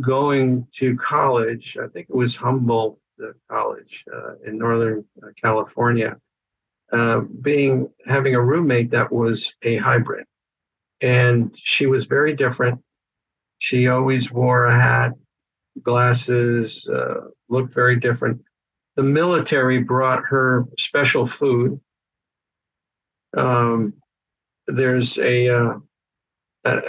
[0.00, 1.76] going to college.
[1.76, 3.00] I think it was Humboldt
[3.50, 6.18] College uh, in Northern uh, California,
[6.92, 10.24] uh, being having a roommate that was a hybrid,
[11.00, 12.80] and she was very different.
[13.58, 15.14] She always wore a hat,
[15.82, 18.40] glasses, uh, looked very different.
[18.94, 21.80] The military brought her special food.
[23.36, 23.94] Um,
[24.74, 25.74] there's a, uh,
[26.64, 26.80] a,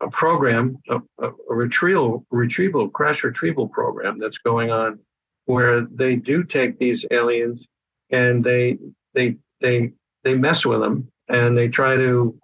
[0.00, 4.98] a program, a, a, retrieval retrieval crash retrieval program that's going on,
[5.46, 7.66] where they do take these aliens
[8.10, 8.78] and they
[9.14, 9.92] they they
[10.24, 12.38] they mess with them and they try to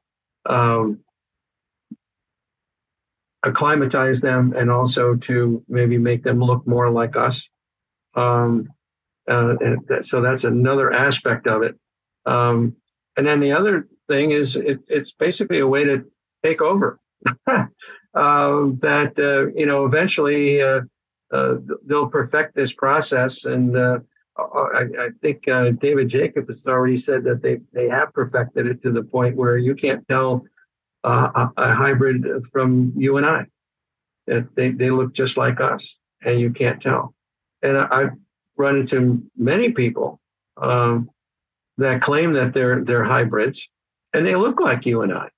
[0.47, 1.01] um,
[3.43, 7.49] acclimatize them and also to maybe make them look more like us.
[8.15, 8.69] Um,
[9.29, 9.55] uh,
[10.01, 11.79] so that's another aspect of it.
[12.25, 12.77] Um,
[13.17, 16.05] and then the other thing is it, it's basically a way to
[16.43, 16.99] take over.
[17.47, 17.67] uh,
[18.15, 20.81] that uh, you know eventually uh,
[21.33, 21.57] uh
[21.87, 23.99] they'll perfect this process, and uh,
[24.39, 28.83] I, I, think uh, David Jacobs has already said that they they have perfected it
[28.83, 30.45] to the point where you can't tell
[31.05, 33.47] a, a, hybrid from you and I.
[34.27, 37.15] That they they look just like us, and you can't tell.
[37.63, 38.13] And I, have
[38.57, 40.21] run into many people
[40.57, 41.11] um,
[41.79, 43.69] that claim that they're they're hybrids,
[44.19, 45.29] and they look like you and I.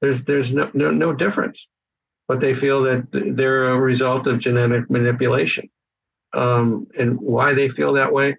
[0.00, 1.66] There's there's no no, no difference,
[2.28, 5.68] but they feel that they're a result of genetic manipulation.
[6.32, 8.36] Um, and why they feel that way,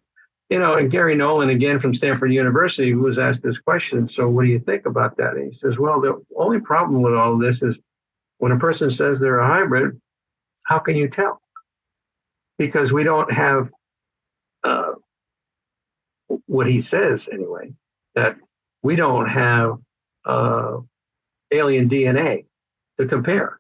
[0.50, 0.76] you know.
[0.76, 4.08] And Garry Nolan, again from Stanford University, who was asked this question.
[4.08, 5.34] So, what do you think about that?
[5.34, 7.78] And he says, well, the only problem with all of this is
[8.40, 10.02] when a person says they're a hybrid,
[10.64, 11.40] how can you tell?
[12.58, 13.70] Because we don't have
[14.64, 14.94] uh,
[16.48, 17.74] what he says anyway
[18.16, 18.38] that
[18.84, 19.78] we don't have
[20.26, 20.78] uh,
[21.52, 22.46] alien DNA
[23.00, 23.60] to compare.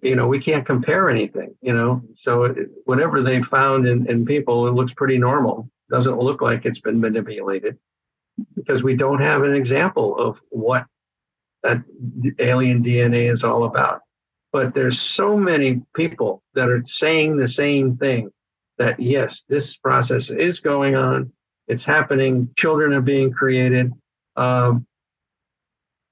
[0.00, 2.02] You know, we can't compare anything, you know.
[2.14, 2.54] So
[2.84, 5.68] whatever they found in, in people, it looks pretty normal.
[5.90, 7.78] Doesn't look like it's been manipulated
[8.54, 10.86] because we don't have an example of what
[11.62, 11.82] that
[12.38, 14.00] alien DNA is all about.
[14.52, 18.30] But there's so many people that are saying the same thing
[18.78, 21.32] that yes, this process is going on.
[21.68, 22.50] It's happening.
[22.56, 23.92] Children are being created.
[24.36, 24.86] Um,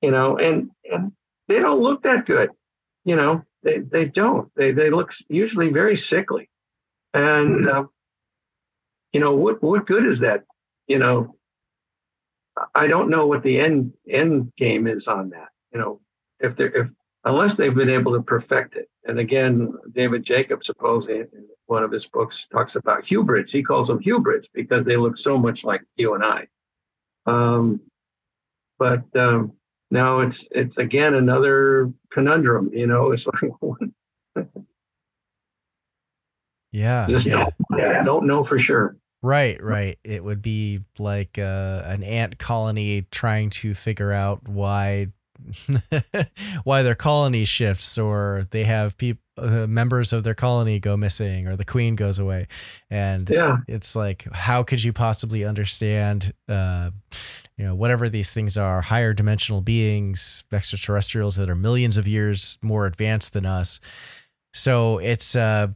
[0.02, 1.12] you know, and and
[1.48, 2.50] they don't look that good.
[3.04, 4.50] You know, they they don't.
[4.56, 6.48] They they look usually very sickly,
[7.14, 7.84] and uh,
[9.12, 10.44] you know what what good is that?
[10.86, 11.36] You know,
[12.74, 15.48] I don't know what the end end game is on that.
[15.72, 16.00] You know,
[16.40, 16.92] if they if
[17.24, 18.88] unless they've been able to perfect it.
[19.04, 21.28] And again, David Jacobs supposedly in
[21.66, 23.52] one of his books talks about hybrids.
[23.52, 26.46] He calls them hybrids because they look so much like you and I.
[27.26, 27.80] Um,
[28.80, 29.52] but um,
[29.92, 32.70] now it's it's again another conundrum.
[32.72, 33.26] You know, it's
[34.34, 34.48] like
[36.72, 37.50] yeah, just yeah.
[37.70, 38.96] Don't, don't know for sure.
[39.22, 39.98] Right, right.
[40.02, 45.08] It would be like uh, an ant colony trying to figure out why
[46.64, 51.48] why their colony shifts or they have people uh, members of their colony go missing
[51.48, 52.46] or the queen goes away
[52.90, 53.56] and yeah.
[53.68, 56.90] it's like how could you possibly understand uh,
[57.56, 62.58] you know whatever these things are higher dimensional beings extraterrestrials that are millions of years
[62.60, 63.80] more advanced than us
[64.52, 65.68] so it's uh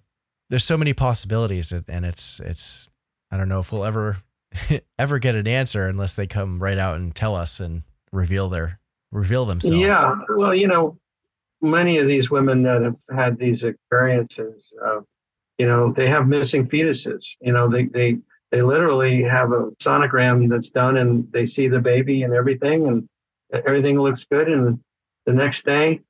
[0.51, 2.89] there's so many possibilities and it's it's
[3.31, 4.19] i don't know if we'll ever
[4.99, 8.79] ever get an answer unless they come right out and tell us and reveal their
[9.15, 9.79] reveal themselves.
[9.79, 10.99] Yeah, well, you know,
[11.63, 15.01] many of these women that have had these experiences, uh,
[15.57, 17.25] you know, they have missing fetuses.
[17.41, 18.19] You know, they they
[18.51, 23.09] They literally have a sonogram that's done, and they see the baby and everything, and
[23.53, 24.49] everything looks good.
[24.49, 24.79] And
[25.27, 26.01] the next day,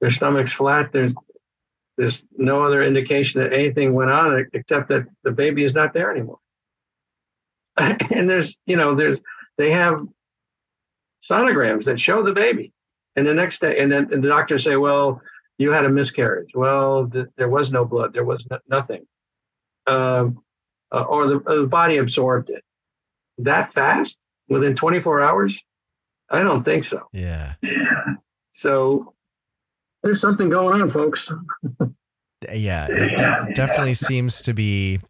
[0.00, 0.92] their stomach's flat.
[0.92, 1.14] There's
[1.96, 6.10] there's no other indication that anything went on except that the baby is not there
[6.12, 6.38] anymore.
[7.76, 9.18] and there's you know there's
[9.56, 10.00] they have
[11.28, 12.72] sonograms that show the baby,
[13.16, 15.20] and the next day, and then and the doctors say, well,
[15.58, 16.52] you had a miscarriage.
[16.54, 18.12] Well, th- there was no blood.
[18.12, 19.06] There was no, nothing.
[19.86, 20.42] Um,
[20.92, 22.62] uh, or the, uh, the body absorbed it.
[23.38, 25.60] That fast, within 24 hours?
[26.30, 27.08] I don't think so.
[27.12, 27.54] Yeah.
[27.62, 28.14] Yeah.
[28.52, 29.14] So
[30.02, 31.30] there's something going on, folks.
[32.52, 35.00] yeah, it de- definitely seems to be.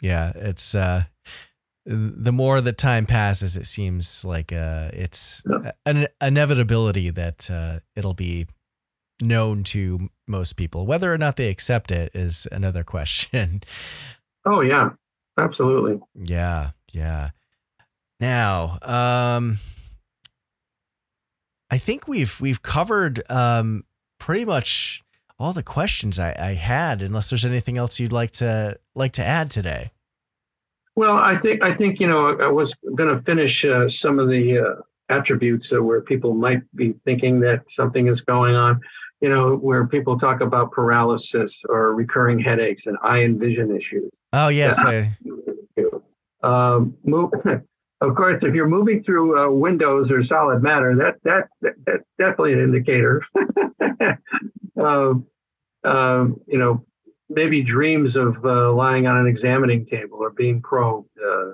[0.00, 1.04] Yeah, it's uh,
[1.84, 5.42] the more the time passes, it seems like uh, it's
[5.84, 8.46] an inevitability that uh, it'll be
[9.20, 10.86] known to most people.
[10.86, 13.62] Whether or not they accept it is another question.
[14.44, 14.90] Oh yeah,
[15.38, 16.00] absolutely.
[16.14, 17.30] Yeah, yeah.
[18.20, 19.58] Now, um,
[21.70, 23.84] I think we've we've covered um,
[24.20, 25.02] pretty much
[25.38, 27.02] all the questions I, I had.
[27.02, 29.90] Unless there's anything else you'd like to like to add today.
[30.94, 34.28] Well, I think I think you know I was going to finish uh, some of
[34.28, 34.74] the uh,
[35.08, 38.80] attributes uh, where people might be thinking that something is going on.
[39.20, 44.10] You know, where people talk about paralysis or recurring headaches and eye and vision issues.
[44.32, 44.78] Oh yes,
[46.42, 47.30] um, move,
[48.00, 52.04] of course, if you're moving through uh, windows or solid matter, that that, that that's
[52.18, 53.22] definitely an indicator.
[54.76, 55.26] um,
[55.84, 56.84] um, you know,
[57.32, 61.08] maybe dreams of uh, lying on an examining table or being probed.
[61.18, 61.52] Uh,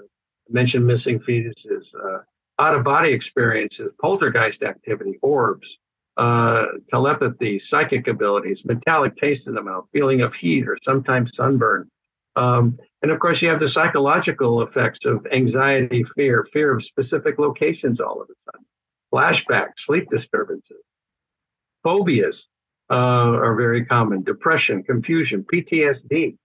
[0.49, 2.19] mentioned missing fetuses, uh,
[2.59, 5.79] out of body experiences, poltergeist activity, orbs,
[6.17, 11.89] uh, telepathy, psychic abilities, metallic taste in the mouth, feeling of heat or sometimes sunburn.
[12.35, 17.39] Um, and of course, you have the psychological effects of anxiety, fear, fear of specific
[17.39, 18.67] locations all of a sudden,
[19.13, 20.83] flashbacks, sleep disturbances,
[21.85, 22.47] phobias,
[22.91, 24.23] uh, are very common.
[24.23, 26.37] Depression, confusion, PTSD,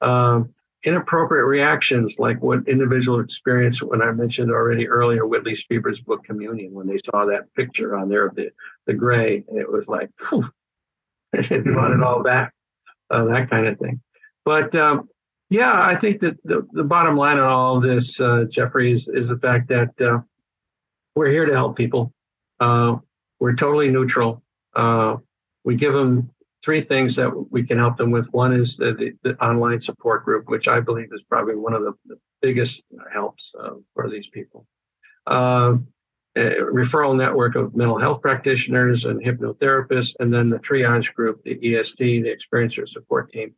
[0.00, 6.24] um, inappropriate reactions like what individual experienced when I mentioned already earlier Whitley Strieber's book
[6.24, 8.50] Communion, when they saw that picture on there of the,
[8.86, 10.10] the gray, and it was like,
[11.32, 12.54] they brought it all back,
[13.10, 14.00] uh, that kind of thing.
[14.44, 15.08] But um,
[15.50, 19.06] yeah, I think that the, the bottom line on all of this, uh, Jeffrey, is,
[19.08, 20.20] is the fact that uh,
[21.14, 22.14] we're here to help people.
[22.58, 22.96] Uh,
[23.38, 24.42] we're totally neutral.
[25.64, 26.30] We give them
[26.64, 28.26] three things that we can help them with.
[28.32, 31.82] One is the, the, the online support group, which I believe is probably one of
[31.82, 32.82] the, the biggest
[33.12, 34.66] helps uh, for these people.
[35.26, 35.76] Uh,
[36.36, 41.98] referral network of mental health practitioners and hypnotherapists, and then the triage group, the EST,
[41.98, 43.54] the experiencer support team,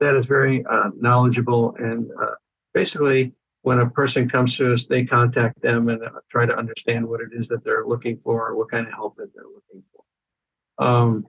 [0.00, 1.74] that is very uh, knowledgeable.
[1.78, 2.34] And uh,
[2.74, 3.32] basically,
[3.62, 7.20] when a person comes to us, they contact them and uh, try to understand what
[7.20, 10.84] it is that they're looking for, what kind of help that they're looking for.
[10.84, 11.26] Um,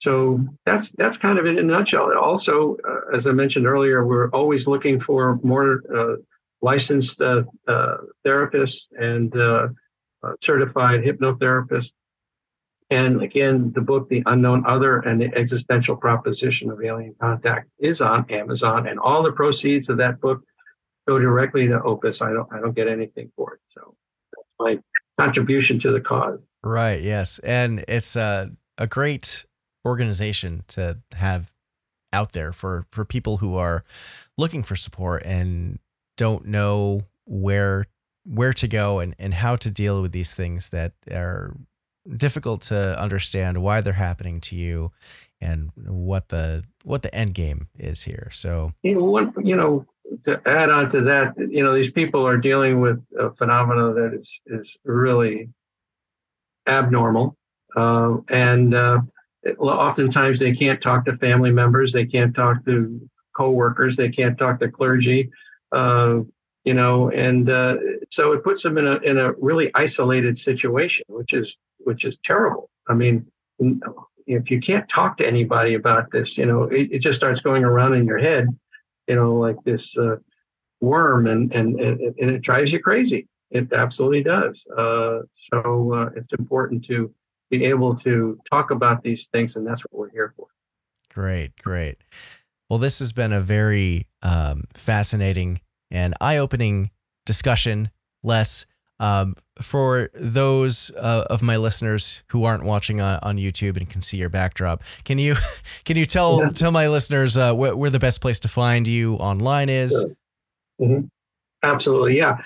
[0.00, 2.10] so that's that's kind of in a nutshell.
[2.18, 6.16] Also, uh, as I mentioned earlier, we're always looking for more uh,
[6.62, 9.68] licensed uh, uh therapists and uh,
[10.22, 11.90] uh, certified hypnotherapists.
[12.88, 18.00] And again, the book "The Unknown Other" and the Existential Proposition of Alien Contact is
[18.00, 20.40] on Amazon, and all the proceeds of that book
[21.06, 22.22] go directly to Opus.
[22.22, 23.94] I don't I don't get anything for it, so
[24.34, 24.78] that's my
[25.22, 26.46] contribution to the cause.
[26.64, 27.02] Right.
[27.02, 29.44] Yes, and it's a a great
[29.86, 31.52] organization to have
[32.12, 33.84] out there for for people who are
[34.36, 35.78] looking for support and
[36.16, 37.86] don't know where
[38.24, 41.56] where to go and, and how to deal with these things that are
[42.16, 44.90] difficult to understand why they're happening to you
[45.40, 48.28] and what the what the end game is here.
[48.32, 49.86] So you know, you know
[50.24, 54.14] to add on to that you know these people are dealing with a phenomena that
[54.18, 55.48] is is really
[56.66, 57.36] abnormal
[57.76, 59.00] uh, and uh,
[59.58, 64.60] oftentimes they can't talk to family members, they can't talk to coworkers, they can't talk
[64.60, 65.30] to clergy,
[65.72, 66.20] uh,
[66.64, 67.76] you know, and uh,
[68.10, 72.18] so it puts them in a in a really isolated situation, which is which is
[72.24, 72.70] terrible.
[72.88, 73.26] I mean,
[74.26, 77.64] if you can't talk to anybody about this, you know, it, it just starts going
[77.64, 78.46] around in your head,
[79.08, 80.16] you know, like this uh,
[80.80, 83.26] worm, and, and and and it drives you crazy.
[83.50, 84.62] It absolutely does.
[84.76, 85.20] Uh,
[85.52, 87.12] so uh, it's important to
[87.50, 90.46] be able to talk about these things, and that's what we're here for.
[91.12, 91.98] Great, great.
[92.68, 96.90] Well, this has been a very um, fascinating and eye-opening
[97.26, 97.90] discussion.
[98.22, 98.66] Les,
[99.00, 104.00] um, for those uh, of my listeners who aren't watching on, on YouTube and can
[104.00, 105.34] see your backdrop, can you
[105.84, 106.50] can you tell yeah.
[106.50, 109.90] tell my listeners uh, wh- where the best place to find you online is?
[109.90, 110.10] Sure.
[110.86, 111.06] Mm-hmm.
[111.62, 112.38] Absolutely, yeah.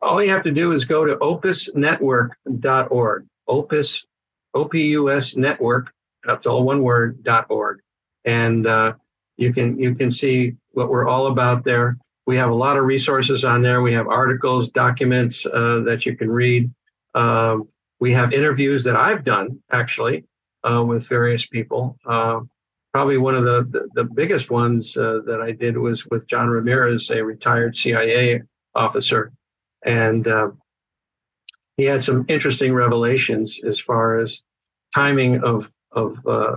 [0.00, 3.26] All you have to do is go to opusnetwork.org.
[3.48, 4.04] Opus,
[4.54, 5.92] O-P-U-S network.
[6.24, 7.22] That's all one word.
[7.24, 7.80] dot org,
[8.24, 8.92] and uh,
[9.36, 11.96] you can you can see what we're all about there.
[12.26, 13.82] We have a lot of resources on there.
[13.82, 16.70] We have articles, documents uh, that you can read.
[17.14, 20.24] Um, we have interviews that I've done actually
[20.68, 21.96] uh, with various people.
[22.06, 22.40] Uh,
[22.92, 26.48] probably one of the, the, the biggest ones uh, that I did was with John
[26.48, 28.42] Ramirez, a retired CIA
[28.74, 29.32] officer.
[29.84, 30.50] And uh,
[31.76, 34.42] he had some interesting revelations as far as
[34.94, 36.56] timing of, of uh,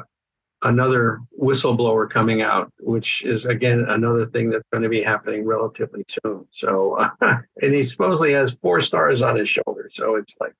[0.63, 6.03] another whistleblower coming out, which is again another thing that's going to be happening relatively
[6.23, 6.45] soon.
[6.51, 7.09] So, uh,
[7.61, 9.89] and he supposedly has four stars on his shoulder.
[9.93, 10.53] So it's like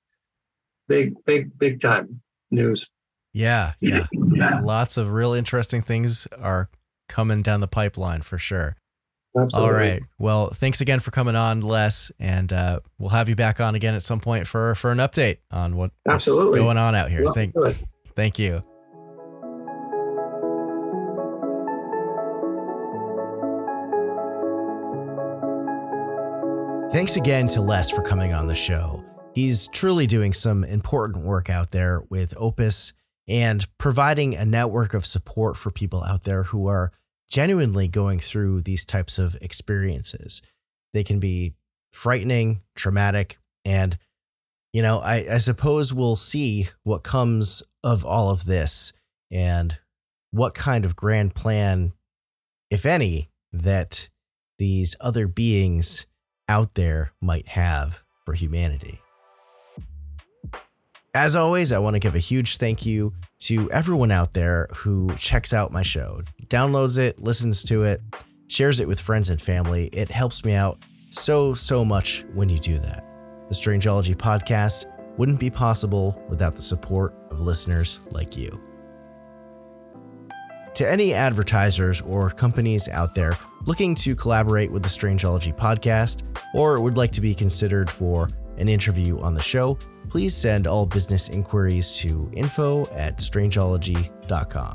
[0.87, 2.87] big, big, big time news.
[3.33, 4.05] Yeah, yeah.
[4.11, 4.61] yeah.
[4.61, 6.69] Lots of real interesting things are
[7.09, 8.77] coming down the pipeline for sure.
[9.37, 9.69] Absolutely.
[9.69, 10.01] All right.
[10.17, 13.93] Well, thanks again for coming on, Les, and uh, we'll have you back on again
[13.93, 16.45] at some point for for an update on what, Absolutely.
[16.45, 17.25] what's going on out here.
[17.33, 17.53] thank,
[18.15, 18.63] thank you.
[26.91, 29.03] Thanks again to Les for coming on the show.
[29.33, 32.93] He's truly doing some important work out there with Opus
[33.27, 36.93] and providing a network of support for people out there who are
[37.29, 40.41] genuinely going through these types of experiences.
[40.93, 41.53] They can be
[41.91, 43.97] frightening, traumatic, and
[44.73, 48.91] you know, I, I suppose we'll see what comes of all of this
[49.31, 49.77] and
[50.31, 51.93] what kind of grand plan,
[52.69, 54.09] if any, that
[54.57, 56.07] these other beings
[56.49, 58.99] out there might have for humanity.
[61.13, 65.13] As always, I want to give a huge thank you to everyone out there who
[65.15, 68.01] checks out my show, downloads it, listens to it,
[68.47, 69.87] shares it with friends and family.
[69.93, 70.79] It helps me out
[71.09, 73.03] so, so much when you do that.
[73.49, 74.85] The Strangeology podcast
[75.17, 78.61] wouldn't be possible without the support of listeners like you.
[80.75, 86.23] To any advertisers or companies out there looking to collaborate with the Strangeology podcast
[86.53, 89.77] or would like to be considered for an interview on the show,
[90.09, 94.73] please send all business inquiries to info at strangeology.com.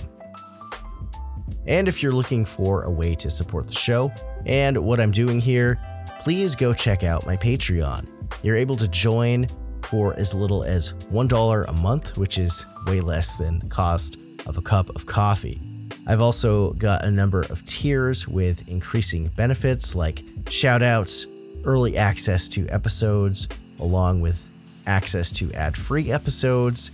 [1.67, 4.13] And if you're looking for a way to support the show
[4.47, 5.79] and what I'm doing here,
[6.21, 8.07] please go check out my Patreon.
[8.43, 9.47] You're able to join
[9.85, 14.57] for as little as $1 a month, which is way less than the cost of
[14.57, 15.61] a cup of coffee.
[16.07, 20.17] I've also got a number of tiers with increasing benefits like
[20.47, 21.27] shoutouts,
[21.65, 24.50] early access to episodes, along with
[24.91, 26.91] access to ad free episodes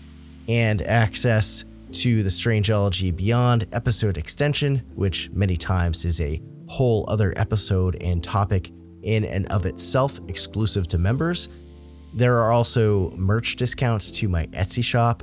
[0.48, 7.32] and access to the Strangeology Beyond episode extension, which many times is a whole other
[7.36, 8.70] episode and topic
[9.02, 11.48] in and of itself exclusive to members.
[12.12, 15.22] There are also merch discounts to my Etsy shop,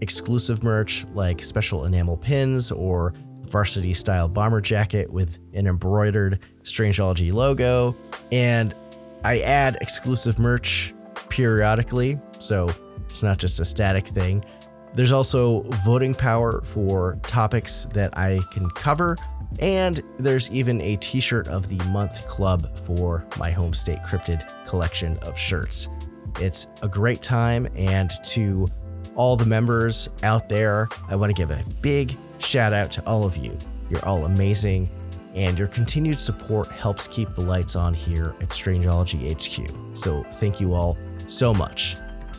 [0.00, 7.32] exclusive merch like special enamel pins or varsity style bomber jacket with an embroidered Strangeology
[7.32, 7.94] logo,
[8.32, 8.74] and
[9.24, 10.94] I add exclusive merch
[11.30, 12.70] periodically, so
[13.06, 14.44] it's not just a static thing.
[14.94, 19.16] There's also voting power for topics that I can cover,
[19.60, 24.44] and there's even a t shirt of the month club for my home state cryptid
[24.66, 25.88] collection of shirts.
[26.40, 28.68] It's a great time, and to
[29.14, 33.24] all the members out there, I want to give a big shout out to all
[33.24, 33.56] of you.
[33.90, 34.90] You're all amazing,
[35.34, 39.96] and your continued support helps keep the lights on here at Strangeology HQ.
[39.96, 40.96] So, thank you all
[41.28, 41.96] so much.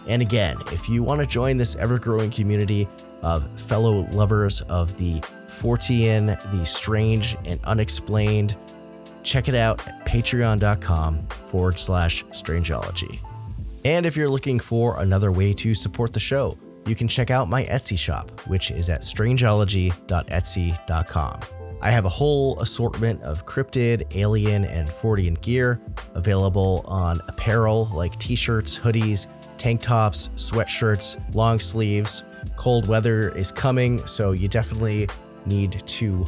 [0.07, 2.87] And again, if you want to join this ever growing community
[3.21, 8.57] of fellow lovers of the Fortean, the strange and unexplained,
[9.23, 13.19] check it out at patreon.com forward slash strangeology.
[13.85, 17.47] And if you're looking for another way to support the show, you can check out
[17.49, 21.58] my Etsy shop, which is at strangeology.etsy.com.
[21.81, 25.79] I have a whole assortment of cryptid, alien, and Fortean gear
[26.13, 29.27] available on apparel like t shirts, hoodies,
[29.57, 32.23] tank tops, sweatshirts, long sleeves.
[32.57, 35.07] Cold weather is coming, so you definitely
[35.45, 36.25] need to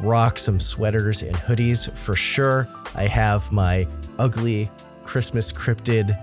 [0.00, 2.68] rock some sweaters and hoodies for sure.
[2.94, 3.86] I have my
[4.18, 4.70] ugly
[5.04, 6.16] Christmas cryptid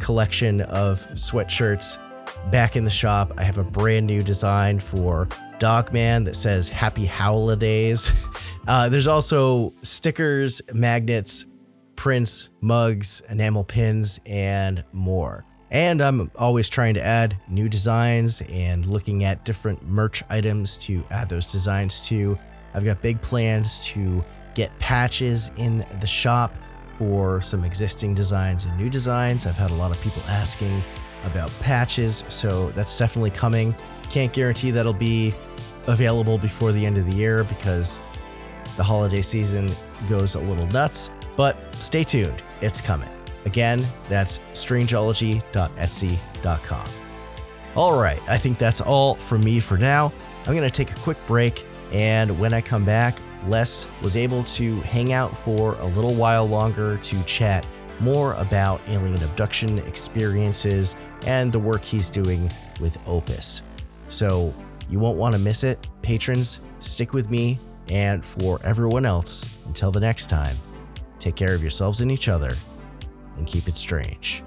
[0.00, 2.00] collection of sweatshirts
[2.50, 3.32] back in the shop.
[3.38, 5.28] I have a brand new design for
[5.58, 8.28] Dogman that says Happy Holidays.
[8.66, 11.44] Uh, there's also stickers, magnets,
[11.96, 15.44] prints, mugs, enamel pins, and more.
[15.70, 21.04] And I'm always trying to add new designs and looking at different merch items to
[21.10, 22.38] add those designs to.
[22.72, 24.24] I've got big plans to
[24.54, 26.56] get patches in the shop
[26.94, 29.46] for some existing designs and new designs.
[29.46, 30.82] I've had a lot of people asking
[31.24, 33.74] about patches, so that's definitely coming.
[34.14, 35.34] Can't guarantee that'll be
[35.88, 38.00] available before the end of the year because
[38.76, 39.68] the holiday season
[40.08, 43.08] goes a little nuts, but stay tuned, it's coming.
[43.44, 46.86] Again, that's strangeology.etsy.com.
[47.74, 50.12] All right, I think that's all from me for now.
[50.46, 53.18] I'm going to take a quick break, and when I come back,
[53.48, 57.66] Les was able to hang out for a little while longer to chat
[57.98, 60.94] more about alien abduction experiences
[61.26, 62.48] and the work he's doing
[62.80, 63.64] with Opus.
[64.08, 64.54] So
[64.90, 65.86] you won't want to miss it.
[66.02, 67.58] Patrons, stick with me,
[67.88, 70.56] and for everyone else, until the next time,
[71.18, 72.54] take care of yourselves and each other,
[73.36, 74.42] and keep it strange.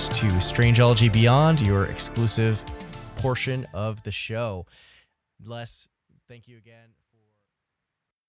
[0.00, 2.64] Members, to Strangeology Beyond, your exclusive
[3.16, 4.66] portion of the show.
[5.44, 5.88] Les.